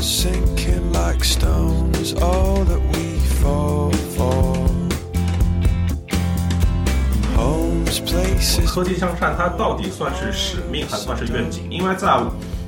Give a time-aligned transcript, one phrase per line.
[0.00, 4.56] sinking like stones, all that we fall for.
[7.36, 8.66] Homes, places.
[8.66, 11.68] 科技向善，它到底算是使命还算是愿景？
[11.70, 12.08] 因为在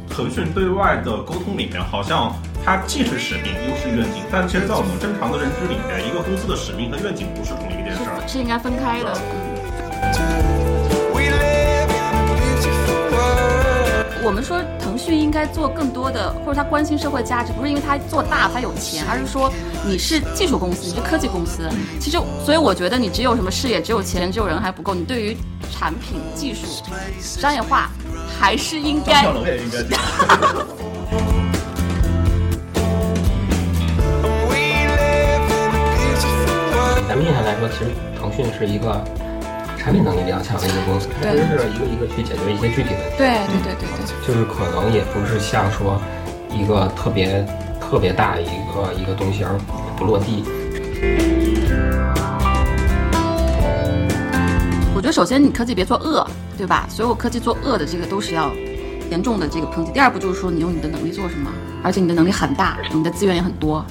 [0.08, 2.34] 腾讯对外的沟通里面，好像
[2.64, 8.26] 它既是使命又是愿景，但其实，在我们正常的认知里面，一个公司的使命和愿景不是同一件事儿。
[8.26, 9.12] 是应该分开的。
[11.14, 14.24] We live in a beautiful world.
[14.24, 14.60] 我们说
[14.98, 19.48] 腾讯应该做更多的，或者他关心社会价值，不是因为他做大他有钱，而是说
[19.86, 21.70] 你是技术公司，你是科技公司。
[22.00, 25.36] 其实，所以我觉得你只有什么事业，只有钱，只有人还不够，你对于
[25.70, 26.66] 产品、技术、
[27.20, 27.90] 商业化
[28.40, 29.78] 还是应该小龙也应该.
[37.06, 39.00] 咱们印象来说，其实腾讯是一个
[39.88, 44.26] 产品能力比较强的一个公司，它对其实是一个一个去解决一些具体问题，对对对对对。
[44.26, 45.98] 就是可能也不是像说
[46.52, 47.42] 一个特别
[47.80, 49.58] 特别大的一个一个东西而
[49.96, 50.44] 不落地。
[54.94, 56.86] 我觉得首先你科技别做恶，对吧？
[56.90, 58.52] 所有科技做恶的这个都是要
[59.10, 59.92] 严重的这个抨击。
[59.92, 61.50] 第二步就是说你用你的能力做什么，
[61.82, 63.82] 而且你的能力很大，你的资源也很多。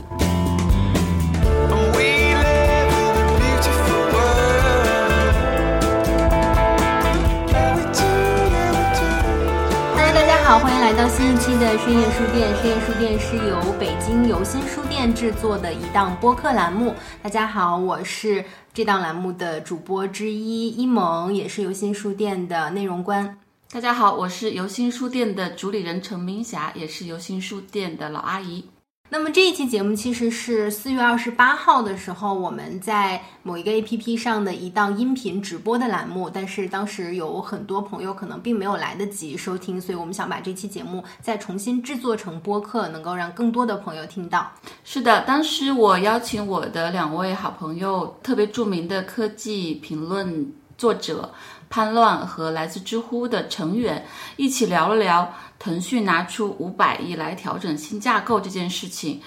[10.48, 12.56] 好，欢迎来到新一期的深夜书店。
[12.56, 16.96] 深夜书店是由北京游心书店制作的一档播客栏目。
[17.22, 23.38] 大家好，我是这档栏目的主播之一一萌，也是游心书店的内容官。
[23.70, 28.64] 大家好，我是游心书店的主理人陈明霞，也是游心书店的老阿姨。
[29.10, 44.52] 那么这一期节目其实是四月二十八号的时候，我们在某一个 APP 上的一档音频直播的栏目，但是当时有很多朋友可能并没有来得及收听，所以我们想把这期节目再重新制作成播客，能够让更多的朋友听到。
[44.84, 51.32] 是的，当时我邀请我的两位好朋友，特别著名的科技评论作者
[51.70, 54.06] 叛乱和来自知乎的成员，
[54.36, 59.22] 一起聊了聊腾讯拿出五百亿来调整新架构这件事情。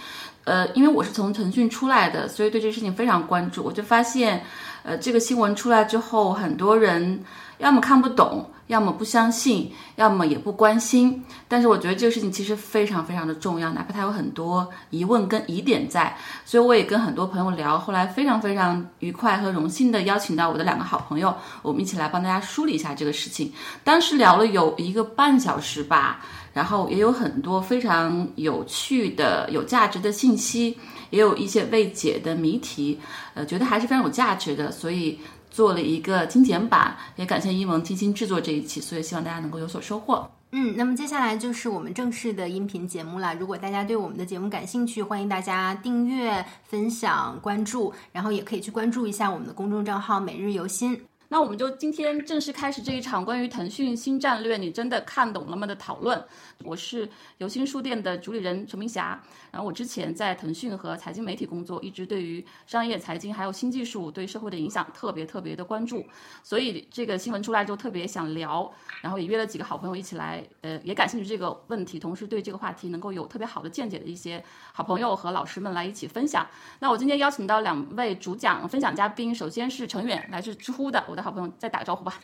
[0.44, 3.62] 呃，因为我是从腾讯出来的，所以对这个事情非常关注。
[3.62, 4.42] 我就发现，
[4.82, 7.22] 呃，这个新闻出来之后，很多人
[7.60, 11.22] 要么看不懂，要么不相信，要么也不关心。
[11.46, 16.16] 但是我觉得这个事情其实非常非常的重要，哪怕它有很多疑问跟疑点在。
[16.44, 23.52] 所以我也跟很多朋友聊，后来非常非常愉快和荣幸的邀请到我的两个好朋友，我们一起来帮大家梳理一下这个事情。
[23.84, 26.20] 当时聊了有一个半小时吧。
[26.52, 30.76] 然后也有很多非常有趣的、有价值的信息，
[31.10, 32.98] 也有一些未解的谜题，
[33.34, 35.16] 呃，觉得还是非常有价值的，所以
[35.50, 36.96] 做了一个精简版。
[37.16, 40.30] 也感谢一萌精心制作这一期，所以希望大家能够有所收获。
[40.52, 43.34] 嗯，那么接下来就是我们正式的音频节目了。
[43.36, 51.00] 如果大家对我们的节目感兴趣，欢迎大家订阅、分享、关注，然后也可以去关注一下我们的公众账号“每日游心”。
[51.32, 56.20] 那我们就今天正式开始这一场关于腾讯新战略，你真的看懂了吗的讨论。
[56.64, 57.08] 我是
[57.38, 66.04] 游心书店的主理人陈明霞，然后我之前在腾讯和财经媒体工作，一直对于商业、财经还有新技术对社会的影响特别特别的关注，
[66.42, 68.68] 所以这个新闻出来之后特别想聊，
[69.00, 74.42] 然后也约了几个好朋友一起来，呃，也感兴趣这个问题，同时对这个话题能够有特别好的见解的一些
[74.72, 76.44] 好朋友和老师们来一起分享。
[76.80, 82.14] 那我今天邀请到两位主讲分享嘉宾，首先是程远，来自知乎的我的好朋友，再打个招呼吧。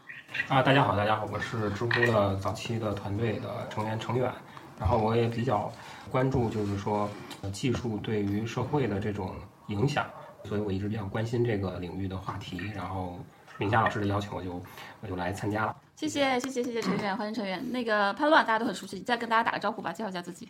[0.49, 4.33] 啊，大家好，大家好，我是知乎的早期的团队的成员程远，
[4.81, 5.71] 然后我也比较
[6.11, 7.09] 关注，就是说
[7.43, 9.35] 呃技术对于社会的这种
[9.67, 10.07] 影响，
[10.45, 12.59] 所以我一直比较关心这个领域的话题。
[12.75, 13.19] 然后
[13.59, 14.61] 明霞老师的邀请，我就
[15.03, 15.77] 我就来参加了。
[15.95, 17.63] 谢谢谢谢谢谢陈远，欢迎陈远。
[17.71, 20.49] 那个潘乱大家都很熟悉，再跟大家打个招呼吧，介绍一下自己。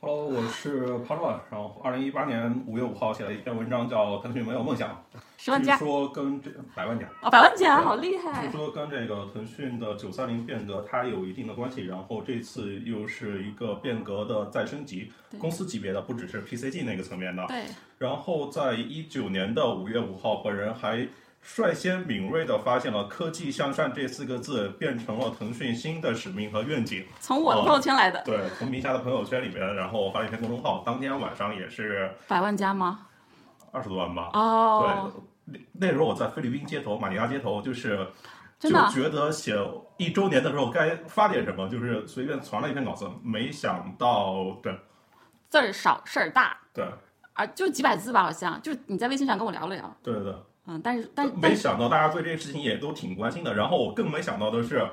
[0.00, 4.90] Hello，我是潘乱，然后二零一八年五月五号写了一篇文章，叫《腾讯没有梦想》，
[5.36, 8.52] 据十万加说跟这百万加，哦，百万加，好厉害据！
[8.52, 17.44] 说跟这个腾讯的九三零变革它有一定的关系，然后这次又是一个变革的再升级，公司级别的，不只是 PCG 那个层面的。
[17.48, 17.64] 对，
[17.98, 21.08] 然后在一九年的五月五号，本人还
[21.40, 27.06] 率先敏锐地发现了“科技向善”这四个字变成了腾讯新的使命和愿景。
[27.20, 33.06] 从我的朋友圈来的，对，从名下的朋友圈里面，然后发了一篇公众号，当天晚上也是百万加吗？
[33.72, 34.30] 二十多万吧。
[34.34, 35.12] 哦，
[35.46, 37.96] 对，那那时候我在菲律宾街头马尼拉街头，就是
[38.58, 39.56] 就真的啊觉得写
[39.96, 44.78] 一周年的时候该发点什么，就是随便传了一篇稿子，没想到，对
[45.48, 46.84] 字儿少事儿大对
[47.32, 50.34] 啊，就几百字吧，好像就是你在微信上跟我聊了聊，对对对。
[50.70, 53.54] 嗯，但是但没想到大家对这个事情也都挺关心的。
[53.54, 54.86] 然后我更没想到的是，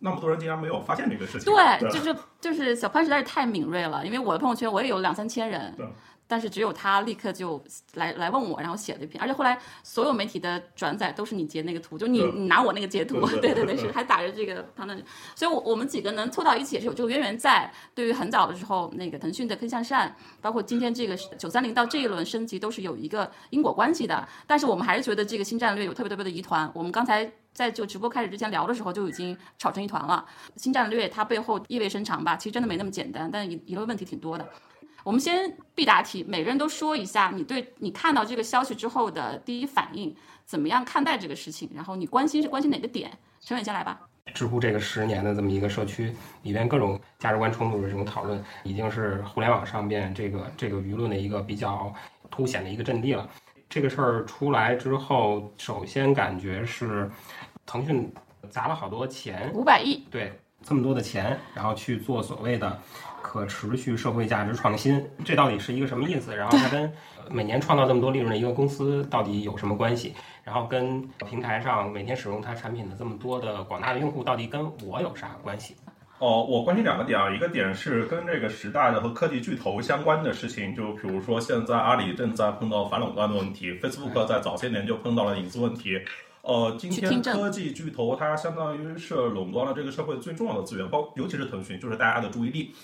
[0.00, 1.52] 那么多人竟然没有发现这个事情。
[1.52, 5.74] 对，就是就是小潘实在是太敏锐了，因为我的朋友圈我也有两三千人，
[6.26, 7.62] 但是只有他立刻就
[7.94, 14.98] 来来问我，然后写了一篇，而且后来所有媒体的转载都是你截那个图，就你你拿我那个截图，对对对是还打着这个判断，
[15.34, 17.70] 所以我我们几个能凑到一起也是有这个渊源在。
[17.94, 24.26] 对于很早的时候，那个腾讯的科技向善，包括今天这个九三零到这一轮升级，都是有一个因果关系的。
[24.46, 26.70] 但是我们还是觉得这个新战略有特别特别的疑团。
[26.74, 30.26] 我们刚才在就直播开始之前聊的时候就已经吵成一团了。
[30.56, 34.46] 新战略它背后意味深长吧，其实真的没那么简单，但疑疑问问题挺多的。
[35.04, 40.14] 我们先必答题，每个人都说一下你对你看到这个消息之后的第一反应，
[40.44, 41.70] 怎么样看待这个事情？
[41.74, 43.10] 然后你关心是关心哪个点？
[43.40, 44.00] 陈伟先来吧。
[44.32, 46.10] 知乎这个十年的这么一个社区
[46.42, 51.92] 里边，各种价值观冲突的这种讨论，已经是互联网上边这个这个舆论的一个比较
[52.30, 53.28] 凸显的一个阵地了。
[53.68, 57.10] 这个事儿出来之后，首先感觉是
[57.66, 58.12] 腾讯
[58.50, 60.32] 砸了好多钱，五百亿，对
[60.62, 62.78] 这么多的钱，然后去做所谓的
[63.22, 66.34] 可持续社会价值创新，这到底是一个什么意思？
[66.34, 66.84] 然后它跟
[67.18, 70.14] 呃每年创造这么多利润的一个公司到底有什么关系？
[70.42, 75.74] 然后跟平台上每天使用它产品的这么多的广大的用户，到底跟我有啥关系？
[76.20, 86.00] 哦，我关心两个点啊，一个点是跟这个时代的和科技巨头相关的事情，就比如说现在阿里正在碰到反垄断的问题，Facebook 在早些年就碰到了隐私问题。
[86.44, 92.74] 呃，今天科技巨头它相当于是垄断了这个社会最重要的资源，包尤其是腾讯，就是大家的注意力。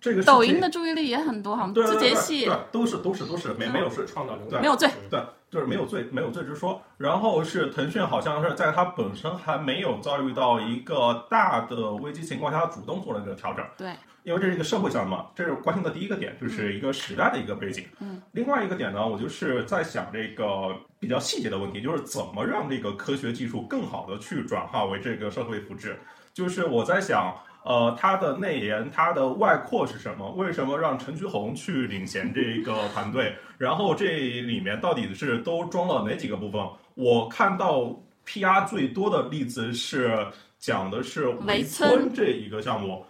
[0.00, 4.60] 这个抖音的注意力也很多，好像对对对对字节系对都是都是都是没没有是创造流量。
[4.60, 5.20] 没有罪，对，
[5.52, 6.80] 就是没有罪，没有罪之说。
[6.96, 13.62] 然后是腾讯好像是在它本身还没有遭遇到一个大的危机情况下，主动做了一个调整。
[13.76, 17.84] 对，因为这是一个社会项目嘛，这是关心的第一个点，就是一个时代的一个背景。
[18.00, 25.94] 嗯，另外一个点呢，我就是在想这个比较细节的问题，就是怎么让这个科学技术更好的去转化为这个社会福祉。
[26.32, 30.30] 就是我在想，呃，它的内延、它的外扩是什么？
[30.32, 33.34] 为什么让陈菊红去领衔这个团队？
[33.58, 34.06] 然后这
[34.42, 36.60] 里面到底是都装了哪几个部分？
[36.94, 37.94] 我看到
[38.26, 40.26] PR 最多的例子是
[40.58, 43.04] 讲的是围村村这一个项目。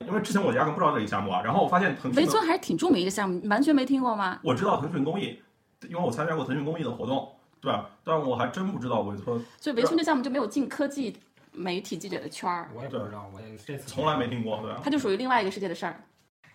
[0.00, 4.38] 因为之前我压根不知道这个项目啊，然后我发现腾讯围村还是挺著名一个项目，你完全没听过吗？
[4.42, 5.40] 我知道腾讯公益，
[5.88, 7.26] 因为我参加过腾讯公益的活动，
[7.62, 7.88] 对吧？
[8.04, 11.16] 但我还真不知道围村，所以围村这项目就没有进科技
[11.56, 14.80] 媒体记者的圈儿，我也不知道，我也这次从来没听过，对吧？
[14.84, 16.00] 它就属于另外一个世界的事儿。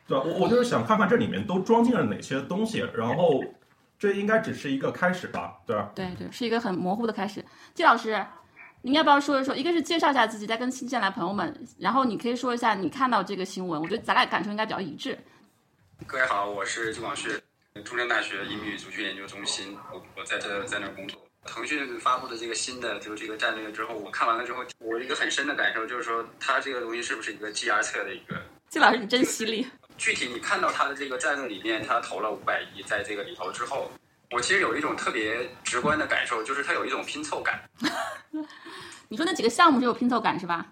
[0.07, 0.23] 对吧？
[0.25, 3.43] 我我就是想看看这里面都装进了哪些东西，然后
[3.97, 5.91] 这应该只是一个开始吧，对吧？
[5.95, 7.43] 对对，是一个很模糊的开始。
[7.73, 8.25] 季老师，
[8.81, 9.55] 您要不要说一说？
[9.55, 15.17] 一个是介绍一下自己，再跟新进来朋友们，然后你可以说一下你看到这个新闻，我觉得咱俩感受应该比较一致。
[16.07, 17.29] 各位好，我是季广旭，
[17.85, 21.21] 中山大学英语族群研究中心，我我在这在那儿工作。
[21.45, 28.35] 腾讯发布的这个新的就是这个战略之后，我看完了之后，我一个很深的感受就是说，它这个东西是不是一个 GR 策的一个？
[28.69, 29.67] 季老师，你真犀利。
[29.97, 33.91] 具体你看到它的这个战略里面，它投了五百亿在这个里头之后，
[34.31, 37.61] 我其实有一种特别直观的感受，就是它有一种拼凑感。
[39.09, 40.65] 你说那几个项目是有拼凑感是吧？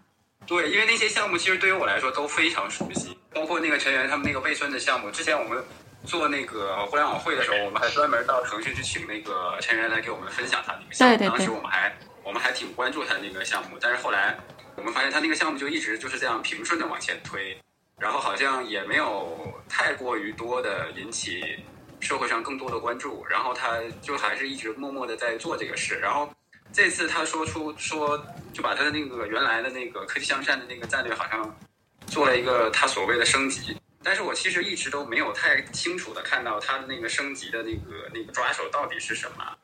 [0.48, 5.63] 对，因为那些项目其实对于我来说都非常熟悉，包括那个成员他们那个魏村的项目，之前我们
[6.09, 11.15] 做那个互联网会的时候，我们还专门到腾讯去请那个成员来给我们分享他那个项目。
[11.15, 14.35] 对对对当时我们还我们还挺关注他的那个项目，但是后来
[14.75, 17.56] 我们发现他那个项目就一直就是这样平顺的往前推，
[17.99, 21.63] 然后好像也没有太过于多的引起
[21.99, 26.30] 社会上更多的关注，然后他就还是一直默默的在做这个事，然后。
[26.71, 28.16] 这次他说出说，
[28.54, 31.57] 就把他的那个原来的那个科技向善的那个战略，好像
[32.06, 33.75] 做了一个他所谓的升级。
[34.03, 39.57] 但是我其实一直都没有太清楚的看到它的那个升级的那个那个抓手到底是什么，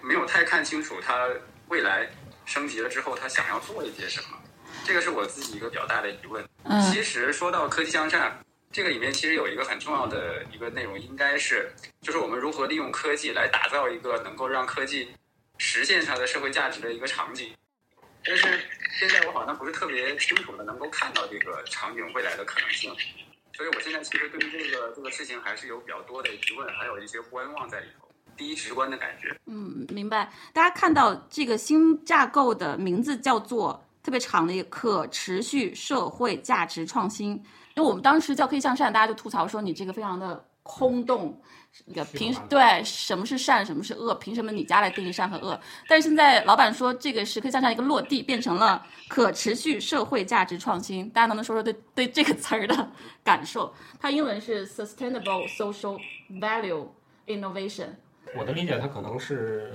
[0.00, 1.28] 没有太看清楚它
[1.68, 2.08] 未来
[2.44, 4.40] 升级了之后它想要做一些什么。
[4.84, 6.44] 这个是我自己一个比较大的疑问。
[6.64, 8.38] 嗯其实说到科技向善，
[8.72, 15.08] 这个里面其实有一个很重要的一个内容，应该是就是我们如何利用科技来打造一个能够让科技
[15.58, 17.54] 实现它的社会价值的一个场景。
[18.24, 18.60] 但是
[18.98, 22.94] 现在我好像不是特别清楚的能够看到这个场景未来的可能性，
[23.60, 28.08] 所以我现在其实对于这个这个事情还是有比较多的疑问，还有一些观望在里头。
[28.34, 30.32] 第一直观的感觉，嗯，明白。
[30.54, 37.32] 大家看到这个新架构的名字叫做特别长的一个可持续社会价值创新。
[37.74, 41.38] 因为我们当时叫可以向善，大家就吐槽说你这个非常的空洞，
[42.12, 45.58] 凭虚幻对什么是善，什么是恶，凭什么你家来定义善和恶？
[45.88, 51.08] 但是现在老板说这个是可以向上一个落地，变成了可持续社会价值创新。
[51.10, 52.90] 大家能不能说说对对这个词儿的
[53.24, 53.72] 感受？
[53.98, 55.98] 它英文是 sustainable social
[56.40, 56.86] value
[57.26, 57.88] innovation。
[58.36, 59.72] 我的理解，它可能是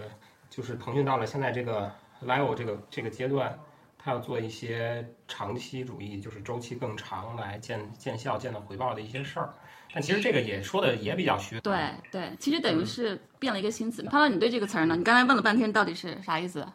[0.50, 1.92] 就是腾讯到了现在这个
[2.24, 3.58] level 这个这个阶段，
[3.98, 9.54] 它要做一些长期主义，就是周期更长来见见效、见到回报的一些事儿。
[9.96, 11.58] 但其实这个也说的也比较虚。
[11.62, 14.04] 对对，其实等于是变了一个新词。
[14.04, 14.94] 潘乐，你对这个词儿呢？
[14.98, 16.68] 你刚才问了半天，到底是啥意思？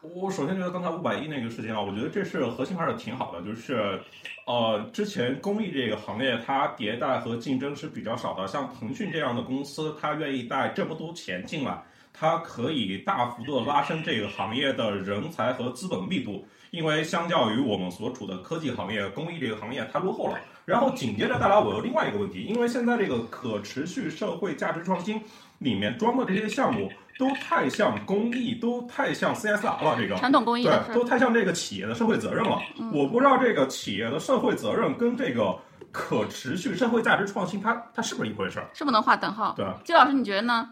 [0.00, 4.00] 我首先觉得刚才五百亿那个事情啊，我觉得这是核心还是挺好的，就是，
[4.46, 20.38] 呃，之前公益这个行业它迭代和竞争是比较少的，像腾讯这样的公司，它愿意带这么多钱进来，它可以大幅度拉升这个行业的人才和资本密度，因为相较于我们所处的科技行业，公益这个行业太落后了。
[20.66, 25.22] 然后紧接着带来我有另外一个问题，因为现在这个可持续社会价值创新
[25.58, 32.60] 里面装的这些项目都太像公益，都太像 CSR 了，这个传统公益对，都太像这个企业的社会责任了。
[32.92, 35.56] 我不知道这个企业的社会责任跟这个
[35.92, 38.66] 可持续社会价值创新它，它是不是一回事儿？
[38.74, 39.54] 是不能划等号。
[39.56, 40.70] 对，季老师，你觉得呢？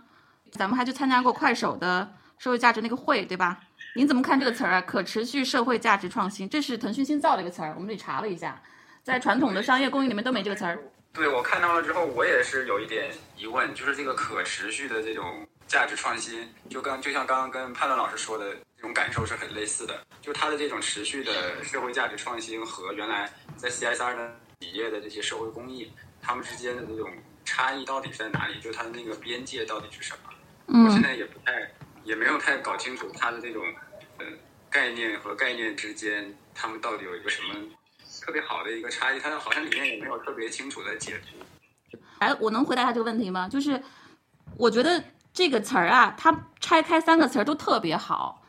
[0.51, 3.61] 咱们还去参加过快手的社会价值那个会，对吧？
[3.95, 4.81] 您怎么看这个词儿啊？
[4.81, 8.61] 可持续社会价值创新，这是腾讯新造的一个词儿，我们这里查了一下，
[9.05, 10.79] 在传统的商业公益里面都没这个词儿。
[11.13, 25.93] 对我看到了之后，我也是有一点疑问，就是这个可持续的这种价值创新，就刚就像刚刚跟潘乐老师说的这种感受是很类似的，就它的这种持续的社会价值创新和原来在 CSR 的企业的这些社会公益，
[26.23, 27.13] 他们之间的这种
[27.45, 28.59] 差异到底是在哪里？
[28.59, 30.83] 就它的那个边界到底是什么？
[30.87, 31.71] 我现嗯，在也不太，
[32.05, 33.63] 也没有太搞清楚它的这种
[34.17, 34.25] 呃
[34.71, 37.55] 概念和概念之间，他们到底有一个什么
[38.25, 39.21] 特别好的一个差异？
[39.21, 41.99] 它好像里面也没有特别清楚的解读。
[42.21, 43.47] 哎，我能回答一下这个问题吗？
[43.47, 43.83] 就是
[44.57, 48.41] 我觉得这个词儿啊，它拆开三个词儿都特别好。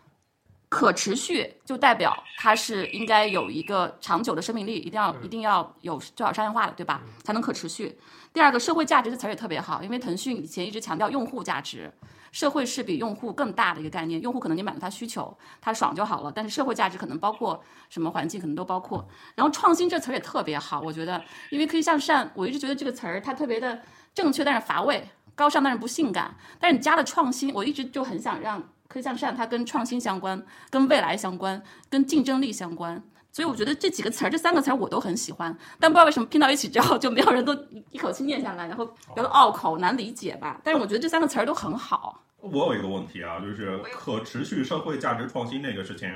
[0.67, 7.01] 可持续就代表它是应该有一个长久的生命力，一定要一定要有最好商业化的，对吧？
[7.24, 7.98] 才能可持续。
[8.34, 11.94] 第二个，社会价值的词儿也特别好，因为腾讯以前一直强调用户价值，
[12.35, 14.21] 社会是比用户更大的一个概念。
[14.21, 19.07] 用户可能你满足他需求，他爽就好了，但是社会价值可能包括什么环境，可能都包括。
[19.35, 23.79] 然后创新这词儿也特别好，我觉得，因为可以向善，我一直觉得这个词儿它特别的
[24.13, 24.99] 正确，但是乏味；
[25.33, 26.35] 高尚，但是不性感。
[26.59, 33.01] 但是你加了创新，我一直就很想让科技向善它跟创新相关，跟未来相关，跟竞争力相关。
[33.31, 37.53] 所以我觉得这几个词儿，这三个词儿我都很喜欢，但不知道为什么拼到一起之后，就没有人都
[37.91, 40.59] 一口气念下来，然后比较拗口、难理解吧。
[40.65, 42.25] 但是我觉得这三个词儿都很好。
[42.51, 46.09] 我有一个问题啊，就是可持续社会价值创新这个事情，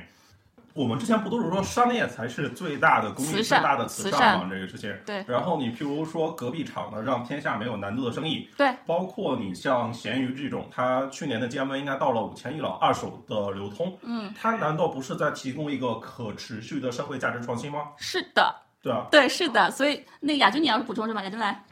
[0.74, 4.48] 我们之前不都是说商业才是最大的公益、最大的慈慈善吗？
[4.50, 4.95] 这个事情。
[5.05, 17.89] 对然后你譬如说隔壁厂的让天下没有难做的生意，对，包括你像闲鱼这种，它去年的 GMV 应该到了五千亿了，二手的流通，嗯，它难道不是在提供一个可持续的社会价值创新吗？
[17.98, 19.71] 是的，对啊，对，是的。
[19.71, 21.21] 所以那个雅君，你要是补充什么？
[21.24, 21.63] 雅君来。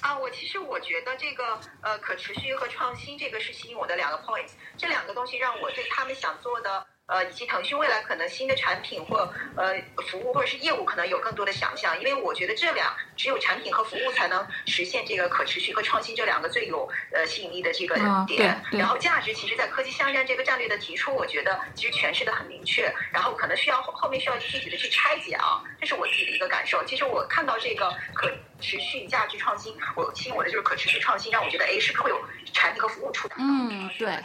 [0.00, 9.74] 啊，我其实我觉得这个呃可持续和创新这个是吸引我的两个 point，这两个东西让我对他们想做的呃以及腾讯未来可能新的产品或呃
[10.08, 18.62] 服务或者是业务可能有更多的想象，因为我觉得这两只有产品和服务才能实现这个可持续和创新这两个最有呃吸引力的这个啊点。
[18.72, 26.84] 然后价值其实，在科技向善这个战略的提出，我觉得其实诠释的很明确，然后可能需要后后面需要具体的去拆解啊，这是我自己的一个感受。
[26.84, 28.30] 其实我看到这个可
[28.64, 32.18] 持续价值创新，我吸引我的就是可持续创新，让我觉得哎，是不是会有
[32.52, 33.34] 产品和服务出来？
[33.38, 34.18] 嗯对。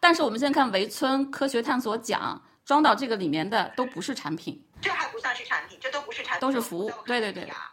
[0.00, 7.70] 但是我们现在看围村科学探索奖装到这个里面的都不是产品，这还不算是产品，这都不是产品，都是服务对对对啊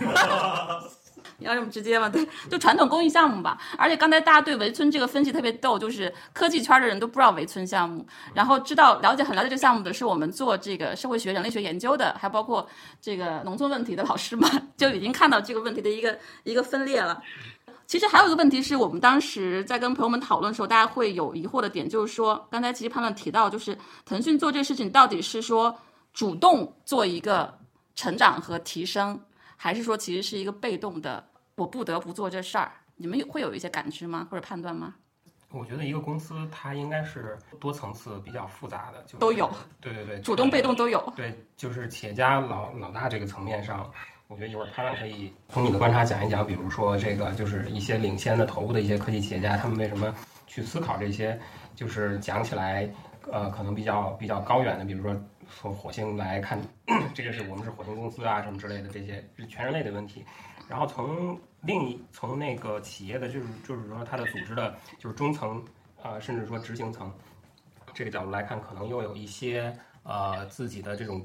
[0.00, 0.06] 你
[1.42, 2.08] 要这么直接吗？
[2.10, 3.58] 对，就传统公益项目吧。
[3.76, 12.66] 而且刚才大家对围村这个分析特别逗，就是科技圈的人都不知道围村项目，然后知道了解很了解这个项目的是我们做这个社会学、人类学研究的，还包括
[13.00, 17.22] 这个农村问题的老师们， 就已经看到这个问题的一个一个分裂了。
[17.84, 25.76] 其实还有一个问题是我们当时在跟朋友们讨论的时候，大家会有疑惑的点，就是说，刚才其实判断提到，就是腾讯做这个事情到底是说
[26.14, 27.58] 主动做一个
[27.94, 29.20] 成长和提升，
[29.56, 31.22] 还是说其实是一个被动的，
[31.56, 32.72] 我不得不做这事儿？
[32.96, 34.26] 你们有会有一些感知吗？
[34.30, 34.94] 或者判断吗？
[35.50, 39.50] 我觉得一个公司它应该是多层次、比较复杂的，就是都有。
[39.80, 41.12] 对对对，主动、被动都有。
[41.14, 43.90] 对，就是企业家老老大这个层面上，
[44.28, 50.14] 我觉得一会儿潘乱可以从你的观察讲一讲，比如说这个就是一些领先的头部的一些科技企业家，他们为什么
[50.46, 51.38] 去思考这些，
[51.74, 52.90] 就是讲起来，
[53.30, 55.14] 呃，可能比较比较高远的，比如说
[55.60, 56.58] 从火星来看，
[57.12, 60.24] 这个是我们是火星公司啊什么之类的这些是全人类的问题，
[60.72, 65.62] 然后从另一从那个企业的就是就是说它的组织的，就是中层，
[66.02, 67.12] 呃，甚至说执行层
[67.92, 71.22] 这个角度来看，可能又有一些呃自己的这种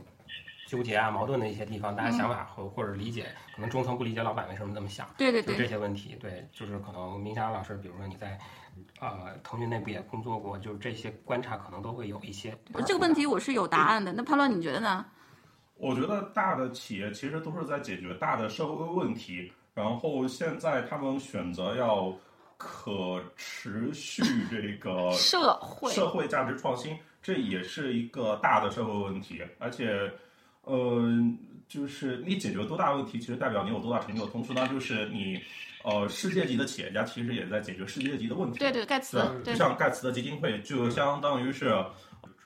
[0.67, 8.37] 纠结啊、矛盾的一些地方，大家想法和或者理解，可能中层不理解老板为什么这么想，对对就这，些问题，对，就是可能明霞老师，比如说你在
[8.99, 12.53] 呃腾讯内部也工作过，就是这些观察可能都会有一些。
[12.85, 14.11] 这个问题我是有答案的。
[14.11, 15.05] 那潘乱你觉得呢？
[15.77, 22.13] 我觉得大的企业其实都是在解决大的社会问题，然后现在他们选择要
[22.57, 30.11] 可持续 这个社会社会价值创新，这也是一个大的社会问题，而且，
[30.63, 31.03] 呃，
[31.67, 35.39] 就是你解决多大问题，其实代表你有多大成就，同时呢，就是你，
[35.83, 38.57] 呃，世界级的企业家其实也在解决世界级的问题。
[38.57, 41.71] 对对，盖茨就像盖茨的基金会，就相当于是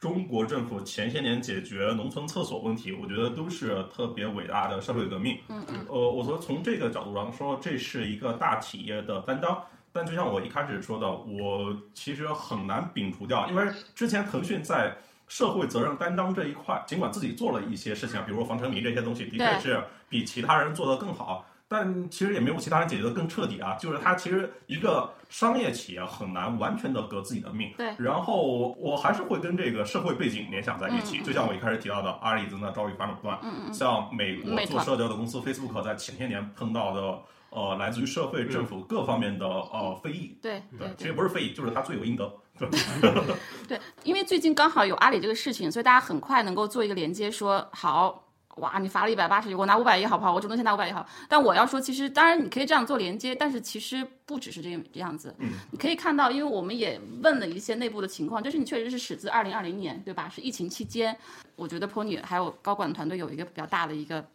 [0.01, 5.37] 中国政府前些年解决农村厕所问题，我觉得都是特别伟大的社会革命。
[5.47, 9.63] 嗯嗯，呃，我说从这个角度上说，这是一个大企业的担当。
[9.93, 21.45] 但就像我一开始说的，我其实很难摒除掉，因为之前腾讯在社会责任担当这一块，尽管自己做了一些事情，比如说防沉迷这些东西，的确是比其他人做得更好。
[21.73, 27.71] 但其实也没有其他人解决的更彻底啊，就是它其实一个商业企业很难完全的革自己的命。
[27.77, 37.19] 对然后我还是会跟这个社会背景联想在一起，就像我一开始提到的，阿里正在遭遇反垄断，嗯嗯像美国做社交的公司 Facebook 在前些年碰到的
[37.51, 40.37] 呃来自于社会、政府各方面的呃非议。
[40.41, 42.29] 对对对，其实不是非议，就是他罪有应得。
[42.59, 42.67] 对
[43.65, 48.27] 对，因为最近刚好有阿里这个事情，所以大家很快能够做一个连接说，好。
[48.57, 50.33] 哇，你罚了一百八十亿，我拿五百亿好不好？
[50.33, 51.07] 我主动先拿五百亿好。
[51.29, 55.33] 但我要说，其实当然你可以这样做连接，但是其实不只是这这样子。
[55.39, 60.27] 嗯，你可以看到，因为我们也问了一些内部的情况，就是你确实是始自二零二零年，对吧？
[60.29, 61.15] 是疫情期间，
[61.55, 64.25] 我觉得 Pony 还有高管团队有一个比较大的一个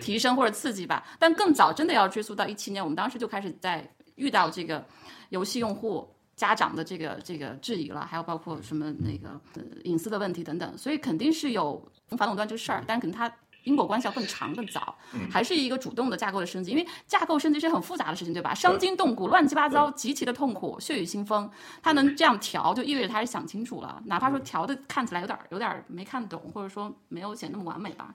[0.00, 1.04] 提升或者刺激吧。
[1.18, 4.84] 但更早真的要追溯到一七年，我们当时就开始在遇到这个
[5.28, 6.08] 游戏用户。
[6.36, 11.82] 家长的这个这个质疑了，还有包括什么那个、呃、隐私的问题等等，所以肯定是有
[12.18, 13.26] 反垄断这个事儿，但可能它
[13.66, 14.96] 因果关系要更长更早，
[15.30, 18.54] 还是一个主动的架构的升级，因为架构升级是很复杂的事情，对吧？
[18.54, 21.50] 伤筋动骨，乱七八糟，极其的痛苦，血雨腥风。
[21.82, 28.14] 他能这样调，就意味着他是想清楚了，哪怕说调的看起来有点有点没看懂，或者说没有显那么完美吧。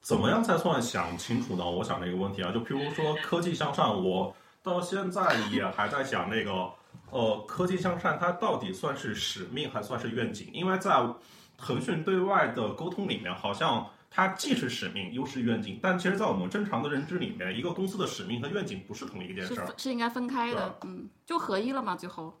[0.00, 1.64] 怎么样才算想清楚呢？
[1.64, 6.70] 我想这个问题啊，就譬如说科技向上，我到现在也还在想那个。
[7.10, 10.48] 呃，科技向善它到底算是使命还算是愿景？
[10.50, 11.06] 因为在
[11.58, 19.74] 腾讯对外的沟通里面，好像它既是使命又是愿景，但其实，在我们正常的认知里面，一个公司的使命和愿景不是同一件事儿。
[19.76, 22.38] 是应该分开的，嗯，就合一了嘛，最后。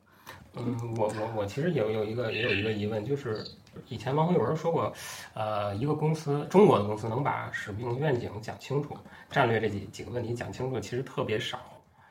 [0.54, 3.42] 嗯，我我我其实有有一个也有一个疑问，就是
[3.88, 4.92] 以前王辉有人说过，
[5.34, 8.96] 呃，一个公司中国的公司能把使命愿景讲清楚，
[9.30, 11.58] 战略这几几个问题讲清楚，其实特别少。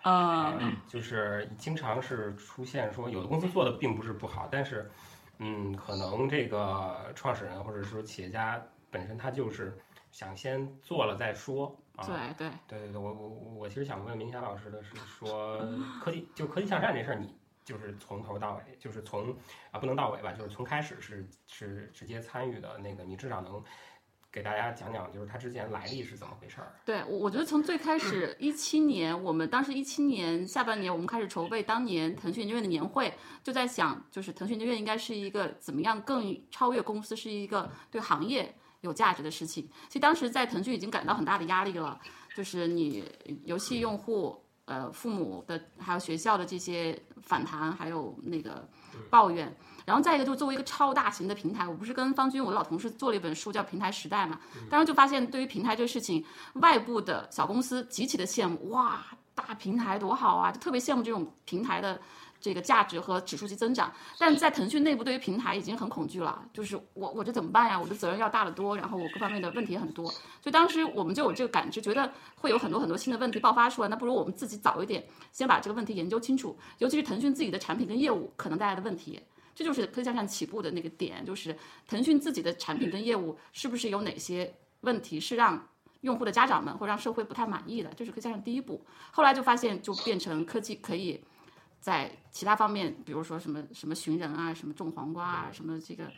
[0.02, 4.90] 啊、嗯，就是经常是出现说，有的公司做的并不是不好，但是，
[5.38, 8.60] 嗯，可能这个创始人或者说企业家
[8.92, 9.76] 本身他就是
[10.12, 12.06] 想先做了再说啊。
[12.06, 15.58] 对对对对对，我我我其实想问明霞老师的是说，
[16.04, 17.34] 科技就科技向善这事儿，你
[17.66, 19.36] 就是从头到尾，就是从
[19.72, 23.64] 啊不能到尾吧，就是从开始是是直接参与的那个，你至少能。
[24.34, 26.74] 给大家讲讲，就是他之前来历是怎么回事儿？
[26.86, 39.68] 对，我我觉得从最开始一七年，我们当时一七年下半年，我们开始筹备当年腾讯研究院的年会，就在想，就是腾讯研究院应该是一个怎么样更超越公司，是一个对行业有价值的事情。
[39.88, 42.00] 其实当时在腾讯已经感到很大的压力了，
[42.36, 43.04] 就是你
[43.46, 44.40] 游戏用户。
[44.66, 48.66] 呃，父母的还有学校的这些反弹，还有那个
[49.10, 49.54] 抱怨，
[49.86, 54.40] 然后再一个就作为一个超大型的平台，我不是跟方军我的老同事做了一本书叫《平台时代》嘛，
[54.70, 59.04] 当时就发现对于平台这个事情，外部的小公司极其的羡慕，哇，
[59.36, 62.00] 大平台多好啊，就特别羡慕这种平台的。
[62.42, 67.80] 这个价值和指数级增长，但在腾讯内部对于平台已经很恐惧了，就是我我这怎么办呀？
[67.80, 79.22] 我的责任要大得多，然后我各方面的问题也很多，所以当时我们就有这个感知，觉得会有很多很多新的问题爆发出来，那不如我们自己早一点先把这个问题研究清楚，尤其是腾讯自己的产品跟业务可能带来的问题，
[79.54, 81.56] 这就是科技向上起步的那个点，就是
[81.88, 84.52] 腾讯自己的产品跟业务是不是有哪些
[84.82, 85.68] 问题是让
[86.02, 91.24] 用户的家长们或让社会不太满意的，这是科技向上第一步，后来就发现就变成科技可以。
[91.82, 96.10] 在其他方面，比如说什么什么寻人啊，什么种黄瓜啊，什么这个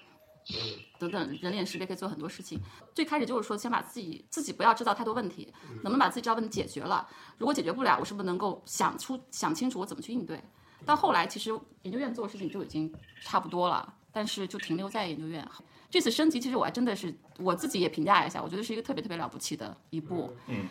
[1.00, 2.60] 等等人脸识别可以做很多事情。
[2.94, 7.08] 最开始就是说，先把自己自己不要制造太多问题，能不能把自己制造问题解决了？
[7.38, 10.38] 如果解决不了，我是不是能够想出想清楚我怎么去应对？
[10.86, 11.50] 到后来，其实
[11.84, 15.48] 研究院做的事情就已经差不多了，但是就停留在研究院。
[15.90, 20.36] 这次升级，其实我还真的是我自己也评价一下，我觉得是一个特别特别了不起的一步。
[20.48, 20.66] 嗯。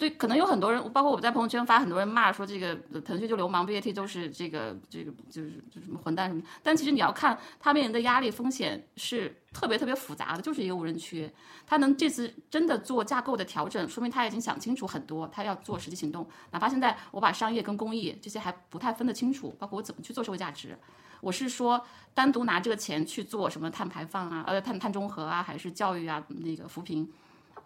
[0.00, 6.42] 对，可能有很多人，包括我在朋友圈发，很多人骂说这个腾讯就流氓，BAT 都是这个这个就是就什么混蛋什么。
[6.62, 11.30] 但其实你要看他面临的压力风险是特别特别复杂的，就是一个无人区。
[11.66, 16.26] 他能这次真的做架构的调整，说明他已经想清楚很多，他要做实际行动。
[16.50, 20.74] 哪怕现在我把商业跟公益这些还不太分得清楚，包括我怎么去做社会价值。
[21.20, 21.84] 我是说，
[22.14, 27.06] 单独拿这个钱去做什么碳排放啊，呃，碳碳中和啊，还是教育啊，那个扶贫，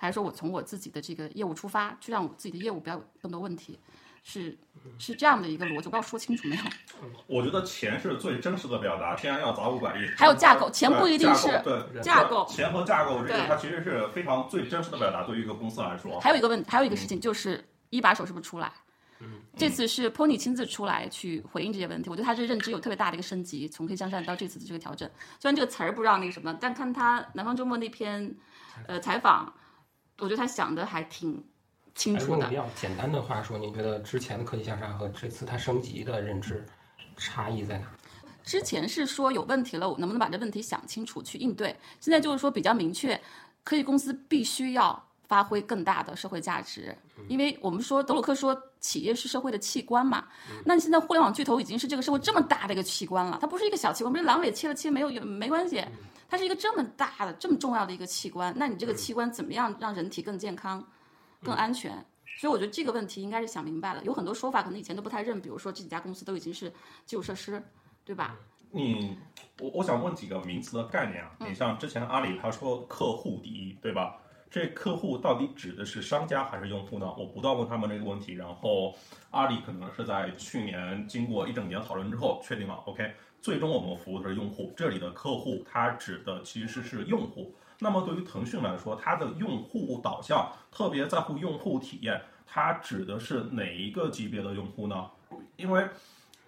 [0.04, 3.80] 还是说我从我自己的这个业务出发，去让我自己的业务不要有更多问题，
[4.22, 4.54] 是
[4.98, 6.62] 是这样的一个逻辑，我不知道说清楚没有？
[7.26, 10.06] 我觉得钱是最真实的表达，天然要杂五百亿。
[10.16, 16.20] 还有架构，钱不一定是对架构，钱和架构这个对它其实是非常最真实的表达，对于一个公司来说。
[16.20, 18.70] 还有一个问，还有一个事情就是一把手是不是出来？
[19.56, 25.08] 这次是 Pony 亲自出来去回应这些问题，我觉得他这认知有特别大的一个升级，从黑向善到这次的这个调整。
[25.40, 28.34] 虽然这个词儿不知道那个什么，但看他南方周末那篇
[28.86, 29.50] 呃采访，
[30.18, 31.42] 我觉得他想的还挺
[31.94, 32.70] 清楚的哎用比。
[32.74, 36.64] 较简单的话说，你觉得之前的科技向上和这次它升级的认知
[37.16, 37.86] 差异在哪？
[38.42, 41.74] 之前是说有问题了，我能不能把这问题想清楚去应对？
[41.98, 43.18] 现在就是说比较明确，
[43.62, 46.94] 科技公司必须要发挥更大的社会价值，
[47.26, 50.26] 因为我们说德鲁克说企业是社会的器官嘛，
[50.62, 55.82] 那现在互联网巨头已经是这个社会这么大的一个器官了，它不是一个小器官，不是阑尾切了切没有有没关系，
[56.28, 60.86] 它是一个这么大的这么重要的一个器官，那你这个器官怎么样让人体更健康、
[61.42, 61.92] 更安全？
[62.38, 66.68] 所以我觉得这个问题应该是想明白了，有很多说法可能以前都不太认，比如说这几家公司都已经是
[67.06, 67.62] 基础设施，
[68.04, 68.36] 对吧？
[68.70, 69.16] 你
[69.60, 74.16] 我我想问几个名词的概念啊，你像之前阿里他说客户第一，对吧？
[74.50, 77.06] 这客户到底指的是商家还是用户呢？
[77.16, 78.94] 我不断问他们这个问题，然后
[79.30, 87.54] 阿里可能是在去年经过一整年讨论之后确定了，OK，最终我们服务的是用户，这里的客户它指的其实是用户。
[87.78, 95.10] 那么对于腾讯来说，它的用户导向特别在乎用户体验，它指的是哪一个级别的用户呢？
[95.56, 95.86] 因为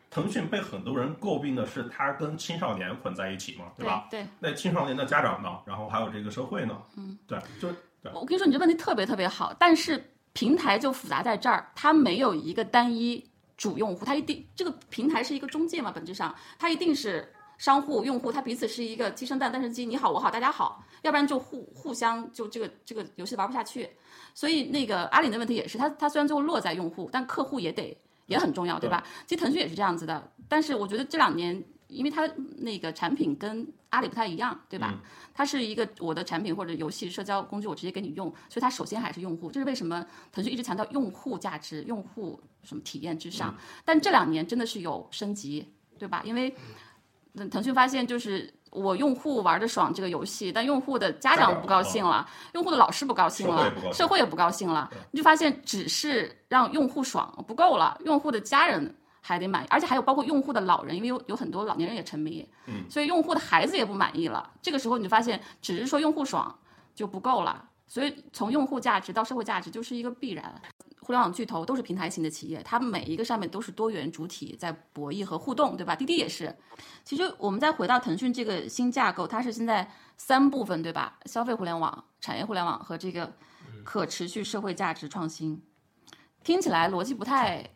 [0.09, 4.09] 腾讯被很多人诟病的是它跟青少年混在一起嘛，对吧？
[4.11, 5.51] 对，那青少年的家长呢？
[5.67, 6.81] 然后还有这个社会呢？
[6.97, 7.71] 嗯，对，就
[8.03, 8.11] 对。
[8.15, 13.23] 我跟你说，你这问题特别特别好，但是平台就复杂在这儿，它没有一个单一
[13.57, 23.91] 主用户，它一定这个平台是一个中介嘛，本质上它一定是商户、用户，它彼此是一个鸡生蛋，蛋生鸡，你好我好大家好，要不然就互互相就这个这个游戏玩不下去。
[24.35, 29.03] 所以那个阿里的问题也是，它它虽然最后落在用户，但客户也得也很重要，对吧？
[29.27, 31.65] 其实腾讯也是这样子的，但是我觉得这两年。
[31.89, 35.01] 因为它那个产品跟阿里不太一样，对吧？
[35.33, 39.51] 它是一个我的产品或者游戏社交工具，我直接给你用，所以它首先还是用户。
[39.51, 43.55] 这是为什么腾讯一直强调用户价值、用户什么体验至上。
[43.85, 46.23] 但这两年真的是有升级，对吧？
[46.25, 46.55] 因为
[47.35, 58.97] 嗯腾讯发现就是我用户玩的爽这个游戏，但用户的家长不高兴了，用户的老师不高兴了社会也不高兴了，你就发现只是让用户爽不够了，用户的家人。
[59.27, 64.53] 还得满意，而且还有包括用户的老人，因为有有很多老年人也沉迷，嗯，所以用户的孩子也不满意了。
[64.63, 66.57] 这个时候你就发现，只是说用户爽
[66.95, 70.55] 就不够了，所以从用户价值到社会价值就是一个必然。
[71.01, 75.95] 互联网巨头都是平台型的企业，它每一个上面都是多元主体在博弈和互动，对吧？
[75.95, 76.53] 滴滴也是。
[77.05, 81.19] 其实我们再回到腾讯这个新架构，它是现在三部分，对吧？
[81.27, 83.33] 消费互联网、产业互联网和这个
[83.85, 85.63] 可持续社会价值创新，
[86.43, 87.71] 听起来逻辑不太。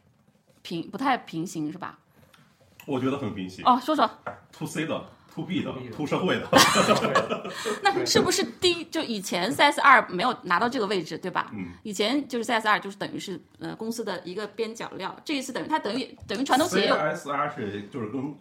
[0.70, 1.98] 平不太平行是吧？
[2.86, 3.64] 我觉得很平行。
[3.64, 4.08] 哦，说说。
[4.52, 5.04] to C 的
[5.34, 6.48] ，to B 的，to 社会的。
[7.82, 11.50] 那是不是第一就以前 CS 二没有拿到这个位置，对吧？
[11.52, 11.72] 嗯。
[11.82, 16.92] 以前就是 CS 二就是等于是呃公司的一个边角料，这一次等于它等于等于传统企业。
[16.92, 18.34] CSR 是就是跟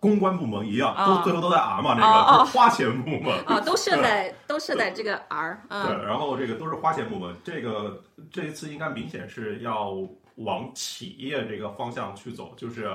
[0.00, 3.44] 公关部门一样，哦都最后都在 R 嘛，那个花钱部门。
[3.44, 5.86] 啊，都设在都设在这个 R，嗯。
[5.86, 9.94] 对，然后这个都是花钱部门，这个这一次应该明显是要。
[10.36, 12.92] 往企业这个方向去走，就是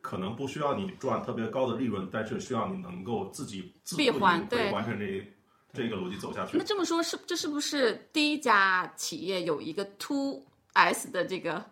[0.00, 5.24] 可能不需要你赚特别高的利润，但是需要你能够自己自闭环对完成这
[5.72, 6.58] 这个逻辑走下去。
[6.58, 11.64] 那这么说，是这是不是第一家企业有一个 To S 的这个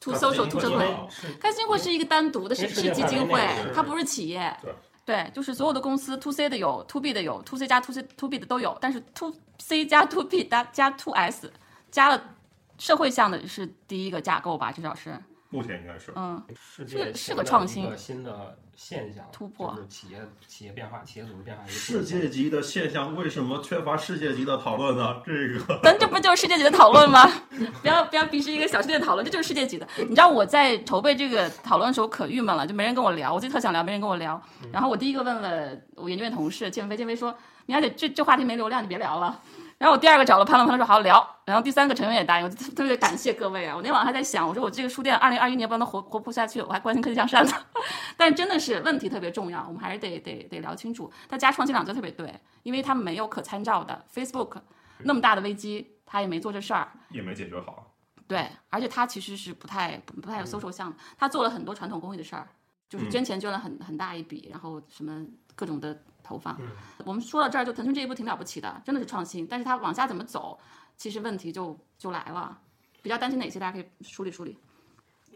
[0.00, 0.92] To Social To 社会？
[1.38, 3.40] 开心会是一一个单独的，是是基金会，
[3.72, 4.56] 它不是企业。
[5.04, 10.04] 对，就是所有的公司 To C 的有，To B 的有，To C 加 To C To B 的都有，但是 To C 加
[10.04, 11.52] To B 加加 To S
[11.92, 12.34] 加了。
[12.78, 15.16] 社会向的是第一个架构吧，至少是。
[15.50, 16.10] 目前应该是。
[16.16, 21.62] 嗯，世界是个创新，新的现象突破，就是企业企业变化、企业组织变化。
[21.66, 25.20] 世界级的现象为什么缺乏世界级的讨论呢？
[25.26, 27.30] 这个，咱这不就是世界级的讨论吗？
[27.82, 29.86] 不要不要鄙视一个小世界的讨论，这就是世界级的。
[29.98, 34.40] 你知道我在筹备这个讨论的时候可郁闷了，就没人跟我聊，我自己特想聊，没人跟我聊。
[34.72, 37.30] 然后我第一个问了我研究院同事建飞，建飞说
[37.66, 39.38] ：“米娅姐，这这话题没流量，你别聊了。”
[39.82, 43.74] 然后我第二个找了潘乐，潘乐说好聊，然后第三个成员也答应，我特特别感谢各位啊！
[43.74, 47.52] 我那晚上还在想，我说我这个书店二零二一年不能活活不下去，我还关心科技向善呢。
[48.16, 51.12] 但真的是问题特别重要，我们还是得得得聊清楚。
[51.28, 54.60] 他加创新两个字特别对，因为他没有可参照的 Facebook
[54.98, 56.92] 那么大的危机，他也没做这事儿。
[57.10, 57.92] 也没解决好。
[58.28, 62.46] 对，而且他其实是不太不不太有 social 项目，他做了很多传统公益的事儿，
[62.88, 66.58] 就是捐钱捐了很很大一笔，然后什么各种的投放。
[67.04, 70.58] 我们说到这儿，就腾讯这一步挺了不起的，真的是创新，但是它往下怎么走，
[70.96, 72.58] 其实问题就就来了。
[73.02, 74.56] 比较担心哪些，大家可以梳理梳理。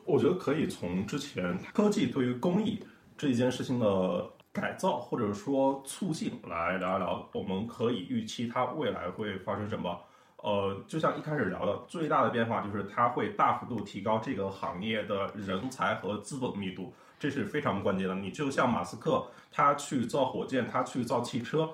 [0.06, 2.82] 我觉得可以从之前科技对于公益
[3.18, 10.00] 这一件事情的改造或者说促进来聊一聊，我们可以预期它未来会发生什么。
[10.38, 16.94] 呃，就像一开始聊的，最大的变化就是它会大幅度提高这个行业的人才和资本密度，
[17.30, 18.14] 这是非常关键的。
[18.14, 21.70] 你就像马斯克，他去造火箭，他去造汽车，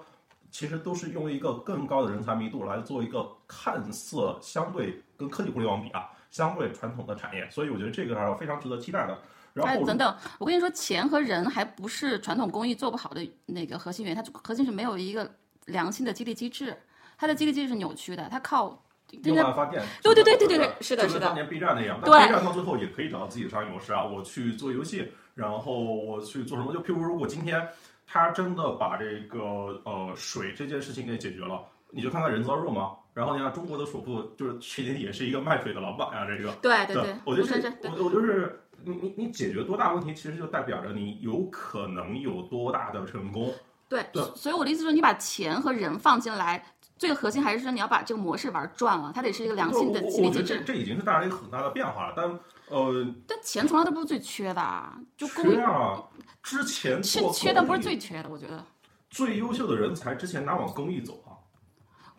[0.51, 7.47] 其实都是用一个更高的人才密度来做一个看似相对跟科技互联网比啊，相对传统的产业。
[7.51, 9.19] 所以我觉得这个还是非常值得期待的。
[9.53, 15.31] 然后，哎等等，我跟你说，钱和人还不是传统工艺做不好的那个核心原因，它核心是没有一个
[15.67, 16.75] 良性的激励机制，
[17.19, 18.83] 它的激励机制是扭曲的，它靠
[19.25, 24.03] 用来发电，对对对对对对是的是的就当年 B 站那样，B 站到最后也可以找到自己的商业模式啊。
[24.03, 26.73] 我去做游戏，然后我去做什么？
[26.73, 27.67] 就譬如如果今天
[28.07, 29.39] 他真的把这个
[29.85, 32.93] 呃水这件事情给解决了，你就看看人造肉嘛。
[33.15, 43.53] 然后你看中国的首富就是去年也是一个卖水的老板啊，这个对对对，我觉得这吴珊珊对我我就是你你你解决多大问题，其实就代表着你有可能有多大的成功。
[43.87, 46.65] 对对，所以我的意思是，你把钱和人放进来，
[46.97, 50.63] 最核心还是说你要把这个模式玩转了，它得是一个良性的我激励机制。
[50.65, 52.27] 这已经是带来一个很大的变化了，但
[52.73, 56.03] 呃，但钱从来都不是最缺的啊，就公益缺啊，
[56.43, 58.65] 之前是做缺的不是最缺的，我觉得。
[59.11, 61.37] 最优秀的人才之前哪往公益走啊？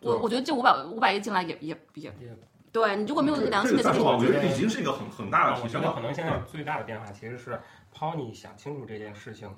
[0.00, 2.14] 我我觉得这五百五百亿进来也也也，
[2.70, 5.92] 对你如果没有这良心的激励这个再说吧，我，觉得已经是一个很很大的提升了。
[5.92, 7.60] 可能现在最大的变化其实是
[7.92, 9.50] Pony 想清楚这件事情，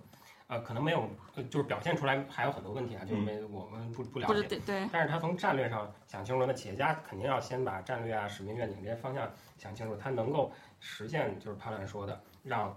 [0.46, 4.42] 呃，可能没有，呃就是表现出来还有很多问题啊，就是没我们不不了解。
[4.48, 10.52] 对对但是他从战略上想清楚了，那企业家肯定要先把战略啊、使命、愿景这些方向想清楚，他能够
[10.86, 12.74] 实现就是潘乱说的，让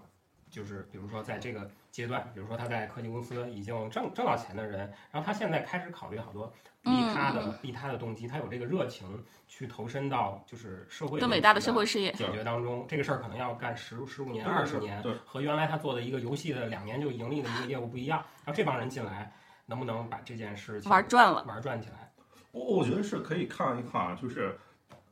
[0.49, 4.79] 就是比如说在这个阶段，比如说他在科技公司已经挣挣到钱的人，
[5.11, 6.51] 然后他现在开始考虑好多
[6.83, 12.11] 利他的、嗯利他的动机，他有这个热情去投身到就是社会更伟大的社会事业。
[12.13, 18.17] 解决当中，这个事儿可能要干十十五年、二十年，对和原来他做的一个游戏的两年就盈利的一个业务不一样。
[18.43, 19.31] 然后这帮人进来，
[19.67, 22.11] 能不能把这件事情玩转了，玩转起来？
[22.51, 24.57] 我我觉得是可以看一看啊，就是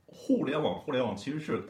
[0.07, 1.63] 互联网，互联网其实是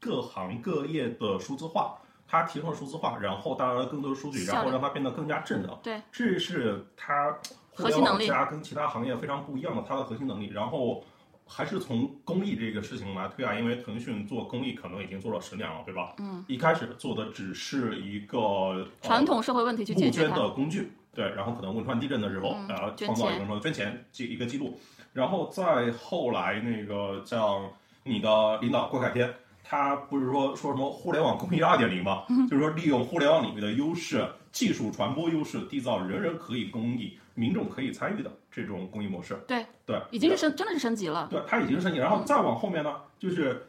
[0.00, 5.78] 各行各业的数字化，它提升了数字化，然后带来了更多的数据，然后让它变得更加智能。
[5.82, 7.36] 对，这是它
[7.74, 10.48] 互联核心能力网加跟其他行业非常不一样的它的核心能力。
[10.48, 11.04] 然后
[11.46, 16.14] 还是从公益这个事情来推啊，因为腾讯做公益可能已经做了十年了，对吧？
[16.18, 20.36] 嗯，一开始做的只是一个、呃传统社会问题去解募捐决。
[20.36, 24.78] 的工具，对，然后可能汶川地震的时候，嗯呃，捐创造一个什么捐钱记一个记录，
[25.12, 27.68] 然后再后来那个像
[28.04, 29.34] 你的领导郭凯天，
[29.70, 32.24] 他不是说说什么互联网公益二点零吗？
[32.28, 39.38] 嗯就是说利用互联网领域的优势、技术传播优势，缔造人人可以公益、民众可以参与的这种公益模式。
[39.46, 41.28] 对对，已经是升，真的是升级了。
[41.30, 43.64] 对，它已经是升级，然后再往后面呢，就是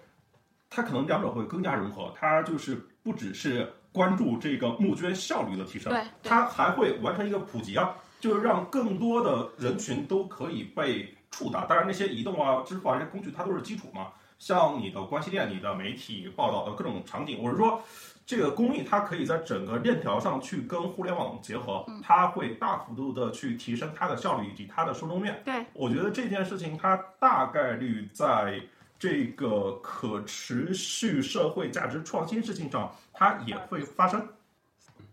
[0.72, 11.66] 它可能两者会更加融合，它就是不只是关注这个募捐效率的提升，对对它还会完成一个普及啊，就是让更多的人群都可以被触达。
[11.66, 14.08] 当然，那些移动啊、支付啊这些工具，它都是基础嘛。
[14.42, 17.80] 像你的关系链、你的媒体报道的各种场景，我是说，
[18.26, 25.40] 这个公益它可以在整个链条上去跟互联网结合，它会大幅度的去提升它的效率以及它的受众面。
[25.46, 28.60] 对，我觉得这件事情它大概率在
[28.98, 34.28] 这个可持续社会价值创新事情上，它也会发生。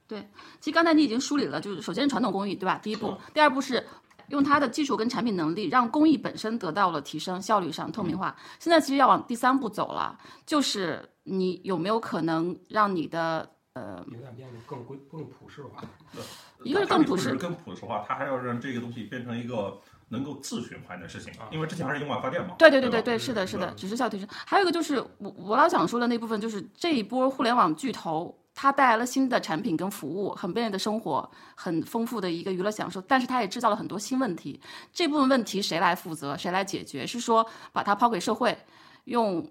[0.06, 0.26] 对
[0.58, 2.80] 其实刚才你已经梳理了，就是首先是传统公益，对吧？
[2.82, 3.86] 第一步，第二步是
[4.28, 8.34] 用它的技术跟产品能力，让工艺本身得到了提升，效率上透明化。
[8.58, 15.82] 现在其实要往第三步走了，就是你有没有可能让你的呃，有点变得更规更普世化。
[16.64, 22.56] 一个是更普世更普世化，它还要让这个东西变成一个能够自循环的事情啊，因为之前还是用外发电嘛。
[22.58, 24.28] 对对对对对对，是的，是的，只是效率提升。
[24.44, 34.60] 还有一个就是我我老想说的那部分，就是这一波互联网巨头，它带来了新的产品跟服务，很便利的生活，很丰富的一个娱乐享受，但是它也制造了很多新问题。
[34.92, 36.36] 这部分问题谁来负责？
[36.36, 37.06] 谁来解决？
[37.06, 38.58] 是说把它抛给社会，
[39.04, 39.48] 用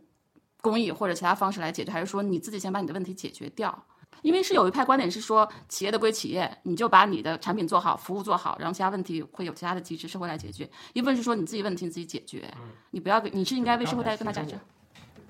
[0.59, 3.81] 公益或者其他方式来解决，还是说你自己先把你的问题解决掉？
[4.23, 10.69] 因为是有一派观点是说，企业的归企业，你就把你的产品做好，服务做好，然后其他问题会有其他的机制，社会来解决。
[10.91, 12.53] 一部分是说你自己问题你自己解决，
[12.91, 14.59] 你不要给，你是应该为社会带来更大价值。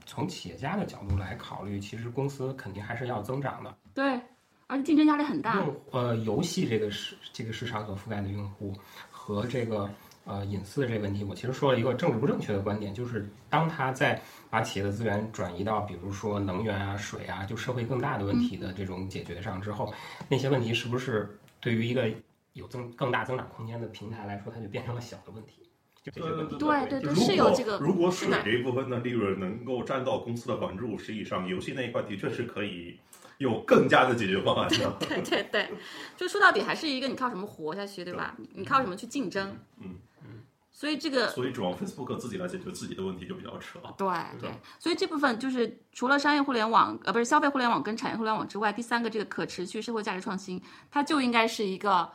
[0.08, 3.78] 从企业家的角度来考虑，其实公司肯定还是要增长的。
[3.94, 4.20] 对，
[4.66, 5.58] 而且竞争压力很大。
[5.58, 8.74] 用呃游戏这个市这个市场所覆盖的用户
[9.12, 9.90] 和这个
[10.24, 19.94] 呃隐私的这个问题，我其实说了一个政治不正确的观点，就是当他在把企业的资源转移到比如说能源啊、水啊，就社会更大的问题的这种解决上之后，
[20.30, 22.10] 那些问题是不是对于一个
[22.54, 25.67] 有增更大增长空间的平台来说，它就变成了小的问题？
[26.12, 26.58] 就这些问题。
[26.58, 33.00] 对对对，是有这个如果水这一部分的利润能够占到公司的百分之五十以上，游戏那一块的确是可以
[33.38, 34.98] 有更加的解决方案的。
[35.00, 35.70] 对对对，
[36.16, 38.34] 就说到底还是一个你靠什么活下去，对吧？
[38.38, 39.58] 你你靠什么去竞争？
[39.80, 40.44] 嗯嗯。
[40.72, 43.80] 所以这个所以指望 Facebook 自己来解决自己的问题就比较扯。
[43.98, 44.08] 对
[44.40, 52.08] 对对，所以这部分就是除了商业互联网，呃，不是消费互联网跟产业互联网之外，第三个这个可持续社会价值创新，它就应该是一个